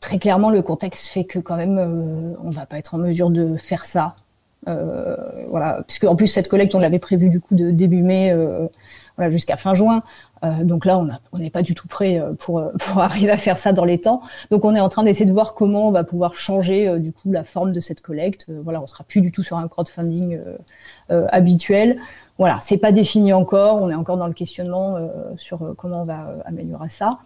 très 0.00 0.18
clairement, 0.18 0.50
le 0.50 0.62
contexte 0.62 1.08
fait 1.08 1.24
que 1.24 1.38
quand 1.38 1.56
même, 1.56 1.78
euh, 1.78 2.34
on 2.42 2.50
va 2.50 2.66
pas 2.66 2.78
être 2.78 2.94
en 2.94 2.98
mesure 2.98 3.30
de 3.30 3.56
faire 3.56 3.84
ça. 3.84 4.16
voilà, 4.66 5.82
puisque 5.86 6.04
en 6.04 6.16
plus 6.16 6.28
cette 6.28 6.48
collecte, 6.48 6.74
on 6.74 6.80
l'avait 6.80 6.98
prévu 6.98 7.28
du 7.28 7.40
coup 7.40 7.54
de 7.54 7.70
début 7.70 8.02
mai, 8.02 8.34
voilà, 9.16 9.30
jusqu'à 9.30 9.56
fin 9.56 9.74
juin. 9.74 10.02
Euh, 10.44 10.64
donc 10.64 10.84
là, 10.84 11.02
on 11.32 11.38
n'est 11.38 11.50
pas 11.50 11.62
du 11.62 11.74
tout 11.74 11.88
prêt 11.88 12.18
euh, 12.18 12.32
pour, 12.34 12.58
euh, 12.58 12.72
pour 12.78 13.00
arriver 13.00 13.30
à 13.30 13.36
faire 13.36 13.58
ça 13.58 13.72
dans 13.72 13.84
les 13.84 14.00
temps. 14.00 14.22
Donc 14.50 14.64
on 14.64 14.74
est 14.74 14.80
en 14.80 14.88
train 14.88 15.04
d'essayer 15.04 15.26
de 15.26 15.32
voir 15.32 15.54
comment 15.54 15.88
on 15.88 15.92
va 15.92 16.04
pouvoir 16.04 16.34
changer 16.34 16.98
du 16.98 17.12
coup 17.12 17.30
la 17.30 17.44
forme 17.44 17.72
de 17.72 17.80
cette 17.80 18.00
collecte. 18.00 18.46
voilà, 18.62 18.80
on 18.82 18.86
sera 18.86 19.04
plus 19.04 19.20
du 19.20 19.32
tout 19.32 19.42
sur 19.42 19.56
un 19.56 19.68
crowdfunding 19.68 20.38
habituel. 21.08 21.98
Voilà, 22.38 22.58
c'est 22.60 22.78
pas 22.78 22.92
défini 22.92 23.32
encore. 23.32 23.80
On 23.80 23.90
est 23.90 23.94
encore 23.94 24.16
dans 24.16 24.26
le 24.26 24.32
questionnement 24.32 24.96
sur 25.36 25.74
comment 25.76 26.02
on 26.02 26.04
va 26.04 26.34
améliorer 26.44 26.88
ça. 26.88 27.18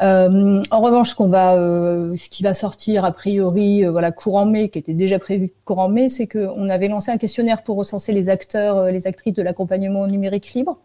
en 0.00 0.80
revanche, 0.80 1.10
ce 1.10 2.14
ce 2.16 2.28
qui 2.28 2.42
va 2.42 2.54
sortir 2.54 3.04
a 3.04 3.12
priori, 3.12 3.84
voilà, 3.84 4.12
courant 4.12 4.46
mai, 4.46 4.68
qui 4.68 4.78
était 4.78 4.94
déjà 4.94 5.18
prévu 5.18 5.50
courant 5.64 5.88
mai, 5.88 6.08
c'est 6.08 6.26
qu'on 6.26 6.68
avait 6.68 6.88
lancé 6.88 7.10
un 7.10 7.18
questionnaire 7.18 7.62
pour 7.62 7.76
recenser 7.76 8.12
les 8.12 8.28
acteurs, 8.28 8.86
les 8.86 9.06
actrices 9.06 9.34
de 9.34 9.42
l'accompagnement 9.42 10.06
numérique 10.06 10.52
libre. 10.54 10.78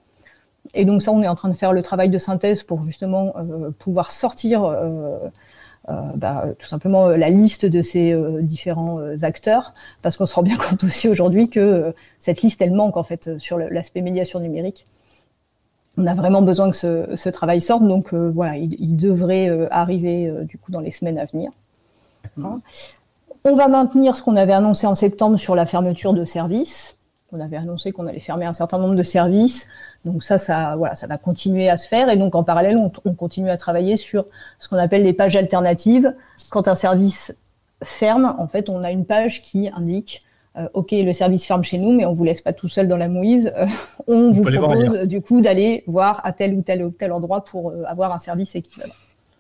Et 0.74 0.86
donc 0.86 1.02
ça, 1.02 1.12
on 1.12 1.22
est 1.22 1.28
en 1.28 1.36
train 1.36 1.50
de 1.50 1.54
faire 1.54 1.74
le 1.74 1.82
travail 1.82 2.10
de 2.10 2.18
synthèse 2.18 2.64
pour 2.64 2.84
justement 2.84 3.34
euh, 3.38 3.72
pouvoir 3.78 4.12
sortir 4.12 4.64
euh, 4.64 5.18
euh, 5.90 6.02
bah, 6.16 6.46
tout 6.58 6.68
simplement 6.68 7.10
la 7.10 7.30
liste 7.30 7.66
de 7.66 7.82
ces 7.82 8.16
différents 8.42 9.00
acteurs, 9.22 9.74
parce 10.02 10.18
qu'on 10.18 10.26
se 10.26 10.34
rend 10.34 10.44
bien 10.44 10.58
compte 10.70 10.84
aussi 10.84 11.08
aujourd'hui 11.08 11.50
que 11.50 11.94
cette 12.18 12.42
liste, 12.42 12.62
elle 12.62 12.74
manque 12.74 12.98
en 12.98 13.04
fait 13.04 13.38
sur 13.38 13.58
l'aspect 13.58 14.02
médiation 14.02 14.40
numérique. 14.40 14.86
On 15.98 16.08
a 16.08 16.14
vraiment 16.14 16.42
besoin 16.42 16.72
que 16.72 16.76
ce, 17.16 17.30
travail 17.30 17.62
sorte, 17.62 17.88
donc 17.88 18.14
voilà, 18.14 18.58
il, 18.58 18.98
devrait 18.98 19.50
arriver 19.72 20.30
du 20.44 20.58
coup 20.58 20.72
dans 20.72 20.82
les 20.82 20.92
semaines 20.92 21.18
à 21.18 21.24
venir. 21.24 21.52
On 22.38 23.56
va 23.56 23.68
maintenir 23.68 24.16
ce 24.16 24.24
qu'on 24.24 24.36
avait 24.36 24.54
annoncé 24.54 24.88
en 24.88 24.96
septembre 24.96 25.38
sur 25.38 25.56
la 25.56 25.66
fermeture 25.66 26.14
de 26.14 26.26
services. 26.26 26.95
On 27.32 27.40
avait 27.40 27.58
annoncé 27.58 27.92
qu'on 27.92 28.08
allait 28.08 28.20
fermer 28.20 28.46
un 28.46 28.54
certain 28.54 28.78
nombre 28.78 28.96
de 28.96 29.04
services. 29.04 29.68
Donc 30.06 30.24
ça, 30.24 30.38
ça, 30.38 30.76
voilà, 30.78 30.96
ça 30.96 31.08
va 31.08 31.18
continuer 31.18 31.70
à 31.70 31.78
se 31.78 31.88
faire. 31.88 32.10
Et 32.10 32.18
donc 32.18 32.36
en 32.36 32.44
parallèle, 32.44 32.78
on, 32.78 33.14
continue 33.14 33.50
à 33.50 33.58
travailler 33.58 33.98
sur 33.98 34.26
ce 34.60 34.70
qu'on 34.70 34.78
appelle 34.78 35.04
les 35.04 35.14
pages 35.14 35.36
alternatives. 35.36 36.16
Quand 36.50 36.68
un 36.68 36.76
service 36.76 37.36
ferme, 37.84 38.36
en 38.38 38.48
fait, 38.48 38.70
on 38.70 38.84
a 38.84 38.92
une 38.92 39.06
page 39.06 39.42
qui 39.42 39.70
indique 39.70 40.22
euh, 40.58 40.70
OK, 40.74 40.92
le 40.92 41.12
service 41.12 41.46
ferme 41.46 41.64
chez 41.64 41.78
nous, 41.78 41.94
mais 41.94 42.06
on 42.06 42.14
vous 42.14 42.24
laisse 42.24 42.42
pas 42.42 42.54
tout 42.54 42.70
seul 42.70 42.88
dans 42.88 42.96
la 42.96 43.10
mouise. 43.10 43.52
Euh, 43.58 43.66
on 44.08 44.32
vous 44.32 44.44
propose 44.44 45.00
du 45.02 45.22
coup 45.22 45.42
d'aller 45.42 45.84
voir 45.88 46.22
à 46.24 46.32
tel 46.32 46.54
ou 46.54 46.62
tel 46.62 46.84
ou 46.84 46.92
tel 46.92 47.12
endroit 47.12 47.44
pour 47.44 47.72
euh, 47.72 47.84
avoir 47.88 48.14
un 48.14 48.20
service 48.20 48.56
équivalent. 48.56 48.94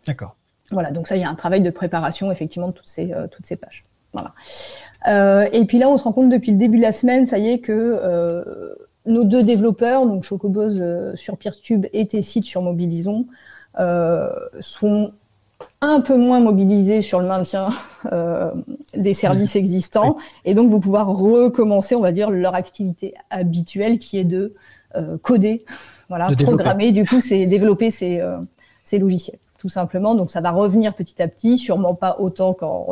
D'accord. 0.08 0.36
Voilà, 0.71 0.91
donc 0.91 1.08
ça, 1.08 1.15
il 1.15 1.21
y 1.21 1.24
a 1.24 1.30
un 1.30 1.36
travail 1.36 1.62
de 1.62 1.69
préparation 1.69 2.32
effectivement 2.32 2.69
de 2.69 2.74
toutes 2.74 2.88
ces, 2.88 3.13
toutes 3.32 3.45
ces 3.45 3.56
pages. 3.56 3.84
Voilà. 4.15 5.49
et 5.51 5.65
puis 5.65 5.78
là, 5.78 5.89
on 5.89 5.97
se 5.97 6.04
rend 6.04 6.13
compte 6.13 6.30
depuis 6.30 6.51
le 6.51 6.58
début 6.58 6.78
de 6.78 6.82
la 6.84 6.91
semaine, 6.91 7.25
ça 7.25 7.38
y 7.38 7.49
est, 7.49 7.60
que 7.60 8.75
nos 9.06 9.23
deux 9.23 9.43
développeurs, 9.43 10.06
donc 10.06 10.23
Chocobos 10.23 11.15
sur 11.15 11.38
Peertube 11.38 11.86
et 11.93 12.08
Tessit 12.08 12.43
sur 12.43 12.62
Mobilison, 12.62 13.25
sont 14.60 15.12
un 15.82 16.01
peu 16.01 16.17
moins 16.17 16.39
mobilisés 16.39 17.01
sur 17.01 17.19
le 17.19 17.28
maintien 17.28 17.69
des 18.95 19.13
services 19.13 19.56
existants. 19.56 20.17
Et 20.43 20.54
donc 20.54 20.69
vous 20.69 20.80
pouvoir 20.80 21.08
recommencer, 21.08 21.95
on 21.95 22.01
va 22.01 22.12
dire, 22.12 22.32
leur 22.32 22.56
activité 22.56 23.13
habituelle 23.30 23.99
qui 23.99 24.17
est 24.17 24.25
de 24.25 24.54
coder, 25.21 25.65
voilà, 26.10 26.28
programmer. 26.28 26.91
Du 26.91 27.06
coup, 27.06 27.21
c'est 27.21 27.45
développer 27.45 27.91
ces, 27.91 28.21
ces 28.84 28.97
logiciels 28.97 29.39
tout 29.65 29.69
simplement. 29.69 30.13
Donc 30.13 30.30
ça 30.30 30.41
va 30.41 30.51
revenir 30.51 30.93
petit 30.93 31.23
à 31.23 31.28
petit, 31.28 31.58
sûrement 31.58 31.95
pas 31.95 32.17
autant 32.19 32.54
qu'en 32.54 32.86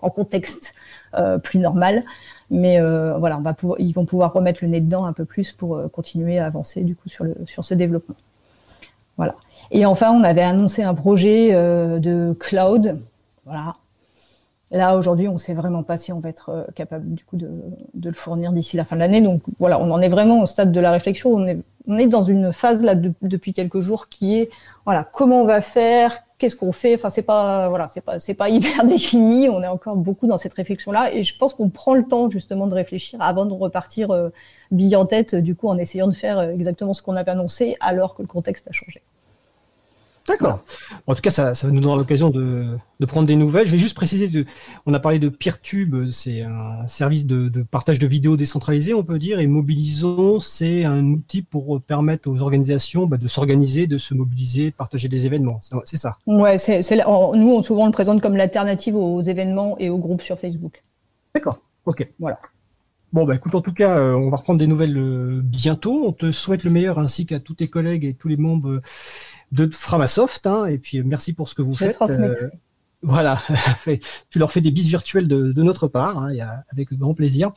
en, 0.00 0.10
contexte 0.10 0.74
euh, 1.16 1.38
plus 1.38 1.58
normal, 1.58 2.04
mais 2.50 2.78
euh, 2.78 3.16
voilà, 3.16 3.38
on 3.38 3.40
va 3.40 3.54
pouvoir, 3.54 3.80
ils 3.80 3.94
vont 3.94 4.04
pouvoir 4.04 4.34
remettre 4.34 4.58
le 4.60 4.68
nez 4.68 4.82
dedans 4.82 5.06
un 5.06 5.14
peu 5.14 5.24
plus 5.24 5.52
pour 5.52 5.76
euh, 5.76 5.88
continuer 5.88 6.38
à 6.38 6.44
avancer 6.44 6.82
du 6.82 6.94
coup 6.94 7.08
sur 7.08 7.24
le 7.24 7.34
sur 7.46 7.64
ce 7.64 7.72
développement. 7.72 8.14
Voilà. 9.16 9.36
Et 9.70 9.86
enfin, 9.86 10.10
on 10.10 10.22
avait 10.22 10.42
annoncé 10.42 10.82
un 10.82 10.92
projet 10.92 11.52
de 11.52 12.36
cloud. 12.38 13.00
Voilà, 13.46 13.76
Là, 14.72 14.96
aujourd'hui, 14.96 15.26
on 15.26 15.32
ne 15.32 15.38
sait 15.38 15.54
vraiment 15.54 15.82
pas 15.82 15.96
si 15.96 16.12
on 16.12 16.20
va 16.20 16.28
être 16.28 16.50
euh, 16.50 16.64
capable 16.76 17.12
du 17.12 17.24
coup 17.24 17.36
de, 17.36 17.50
le 18.02 18.12
fournir 18.12 18.52
d'ici 18.52 18.76
la 18.76 18.84
fin 18.84 18.94
de 18.94 19.00
l'année. 19.00 19.20
Donc 19.20 19.42
voilà, 19.58 19.80
on 19.80 19.90
en 19.90 20.00
est 20.00 20.08
vraiment 20.08 20.40
au 20.42 20.46
stade 20.46 20.70
de 20.70 20.80
la 20.80 20.92
réflexion. 20.92 21.30
On 21.34 21.46
est, 21.46 21.58
on 21.88 21.98
est 21.98 22.06
dans 22.06 22.22
une 22.22 22.52
phase 22.52 22.82
là 22.82 22.94
depuis 22.94 23.52
quelques 23.52 23.80
jours 23.80 24.08
qui 24.08 24.38
est 24.38 24.50
voilà 24.84 25.08
comment 25.12 25.42
on 25.42 25.44
va 25.44 25.60
faire, 25.60 26.16
qu'est-ce 26.38 26.54
qu'on 26.54 26.70
fait? 26.70 26.94
Enfin, 26.94 27.10
c'est 27.10 27.22
pas 27.22 27.68
voilà, 27.68 27.88
c'est 27.88 28.00
pas 28.00 28.20
c'est 28.20 28.34
pas 28.34 28.48
hyper 28.56 28.84
défini. 28.84 29.48
On 29.48 29.60
est 29.62 29.66
encore 29.66 29.96
beaucoup 29.96 30.28
dans 30.28 30.38
cette 30.38 30.54
réflexion 30.54 30.92
là, 30.92 31.12
et 31.12 31.24
je 31.24 31.36
pense 31.36 31.54
qu'on 31.54 31.68
prend 31.68 31.94
le 31.94 32.04
temps 32.04 32.30
justement 32.30 32.68
de 32.68 32.74
réfléchir 32.74 33.20
avant 33.22 33.46
de 33.46 33.54
repartir 33.54 34.12
euh, 34.12 34.30
en 34.94 35.06
tête, 35.06 35.34
du 35.34 35.56
coup, 35.56 35.68
en 35.68 35.78
essayant 35.78 36.06
de 36.06 36.14
faire 36.14 36.38
euh, 36.38 36.52
exactement 36.52 36.94
ce 36.94 37.02
qu'on 37.02 37.16
avait 37.16 37.32
annoncé 37.32 37.76
alors 37.80 38.14
que 38.14 38.22
le 38.22 38.28
contexte 38.28 38.68
a 38.68 38.72
changé. 38.72 39.02
D'accord. 40.30 40.60
En 41.06 41.14
tout 41.14 41.22
cas, 41.22 41.30
ça, 41.30 41.54
ça 41.54 41.66
nous 41.66 41.80
donner 41.80 41.96
l'occasion 41.96 42.30
de, 42.30 42.78
prendre 43.08 43.26
des 43.26 43.34
nouvelles. 43.34 43.66
Je 43.66 43.72
vais 43.72 43.78
juste 43.78 43.96
préciser, 43.96 44.28
de, 44.28 44.44
on 44.86 44.94
a 44.94 45.00
parlé 45.00 45.18
de 45.18 45.28
PeerTube, 45.28 46.06
c'est 46.06 46.42
un 46.42 46.86
service 46.86 47.26
de, 47.26 47.62
partage 47.62 47.98
de 47.98 48.06
vidéos 48.06 48.36
décentralisé, 48.36 48.94
on 48.94 49.02
peut 49.02 49.18
dire, 49.18 49.40
et 49.40 49.46
Mobilisons, 49.46 50.38
c'est 50.38 50.84
un 50.84 51.04
outil 51.06 51.42
pour 51.42 51.82
permettre 51.82 52.30
aux 52.30 52.40
organisations 52.42 53.06
bah, 53.06 53.16
de 53.16 53.26
s'organiser, 53.26 53.86
de 53.88 53.98
se 53.98 54.14
mobiliser, 54.14 54.70
de 54.70 54.76
partager 54.76 55.08
des 55.08 55.26
événements. 55.26 55.60
C'est 55.84 55.96
ça. 55.96 56.16
Ouais, 56.26 56.56
nous, 56.56 57.50
on, 57.50 57.62
souvent, 57.62 57.82
on 57.82 57.86
le 57.86 57.92
présente 57.92 58.22
comme 58.22 58.36
l'alternative 58.36 58.94
aux 58.94 59.22
événements 59.22 59.76
et 59.78 59.90
aux 59.90 59.98
groupes 59.98 60.22
sur 60.22 60.38
Facebook. 60.38 60.82
D'accord. 61.34 61.60
Ok. 61.86 62.08
Voilà. 62.20 62.38
Bon, 63.12 63.24
bah 63.24 63.34
écoute, 63.34 63.54
en 63.54 63.60
tout 63.60 63.72
cas, 63.72 63.98
euh, 63.98 64.14
on 64.14 64.30
va 64.30 64.36
reprendre 64.36 64.58
des 64.58 64.66
nouvelles 64.66 64.96
euh, 64.96 65.40
bientôt. 65.42 66.06
On 66.06 66.12
te 66.12 66.30
souhaite 66.30 66.64
le 66.64 66.70
meilleur 66.70 66.98
ainsi 66.98 67.26
qu'à 67.26 67.40
tous 67.40 67.54
tes 67.54 67.68
collègues 67.68 68.04
et 68.04 68.14
tous 68.14 68.28
les 68.28 68.36
membres 68.36 68.80
de 69.52 69.68
Framasoft. 69.72 70.46
Hein, 70.46 70.66
et 70.66 70.78
puis 70.78 71.02
merci 71.02 71.32
pour 71.32 71.48
ce 71.48 71.54
que 71.54 71.62
vous 71.62 71.74
faites. 71.74 71.96
Voilà, 73.02 73.38
tu 74.30 74.38
leur 74.38 74.52
fais 74.52 74.60
des 74.60 74.70
bises 74.70 74.88
virtuelles 74.88 75.26
de, 75.26 75.62
notre 75.62 75.88
part, 75.88 76.18
hein, 76.18 76.34
y 76.34 76.42
a, 76.42 76.64
avec 76.70 76.92
grand 76.92 77.14
plaisir. 77.14 77.50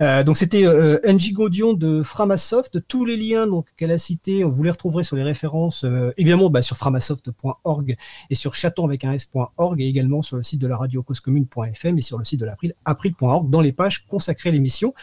Euh, 0.00 0.22
donc 0.24 0.38
c'était 0.38 0.64
euh, 0.64 0.98
Angie 1.06 1.32
Gaudion 1.32 1.74
de 1.74 2.02
Framasoft. 2.02 2.86
Tous 2.88 3.04
les 3.04 3.18
liens 3.18 3.46
donc 3.46 3.66
qu'elle 3.76 3.90
a 3.90 3.98
cités, 3.98 4.42
vous 4.42 4.62
les 4.62 4.70
retrouverez 4.70 5.04
sur 5.04 5.16
les 5.16 5.22
références, 5.22 5.84
euh, 5.84 6.12
évidemment 6.16 6.48
bah, 6.48 6.62
sur 6.62 6.78
framasoft.org 6.78 7.96
et 8.30 8.34
sur 8.34 8.54
chaton 8.54 8.86
avec 8.86 9.04
un 9.04 9.12
s.org 9.12 9.80
et 9.82 9.86
également 9.86 10.22
sur 10.22 10.38
le 10.38 10.42
site 10.42 10.62
de 10.62 10.66
la 10.66 10.78
radio 10.78 11.02
causecommune.fm 11.02 11.98
et 11.98 12.02
sur 12.02 12.16
le 12.16 12.24
site 12.24 12.40
de 12.40 12.46
l'April, 12.46 12.72
april.org 12.86 13.50
dans 13.50 13.60
les 13.60 13.72
pages 13.72 14.06
consacrées 14.06 14.48
à 14.48 14.52
l'émission. 14.52 14.94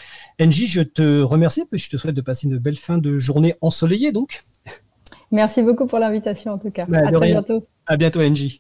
Angie, 0.42 0.66
je 0.66 0.82
te 0.82 1.22
remercie, 1.22 1.66
puis 1.70 1.80
je 1.80 1.92
te 1.92 1.98
souhaite 1.98 2.16
de 2.16 2.22
passer 2.22 2.48
une 2.48 2.58
belle 2.58 2.78
fin 2.78 2.98
de 2.98 3.20
journée 3.20 3.54
ensoleillée 3.62 4.12
donc. 4.12 4.44
Merci 5.32 5.62
beaucoup 5.62 5.86
pour 5.86 6.00
l'invitation 6.00 6.54
en 6.54 6.58
tout 6.58 6.72
cas. 6.72 6.86
Bah, 6.88 7.02
à 7.06 7.12
très 7.12 7.28
bientôt. 7.28 7.68
À 7.86 7.96
bientôt, 7.96 8.22
Angie. 8.22 8.56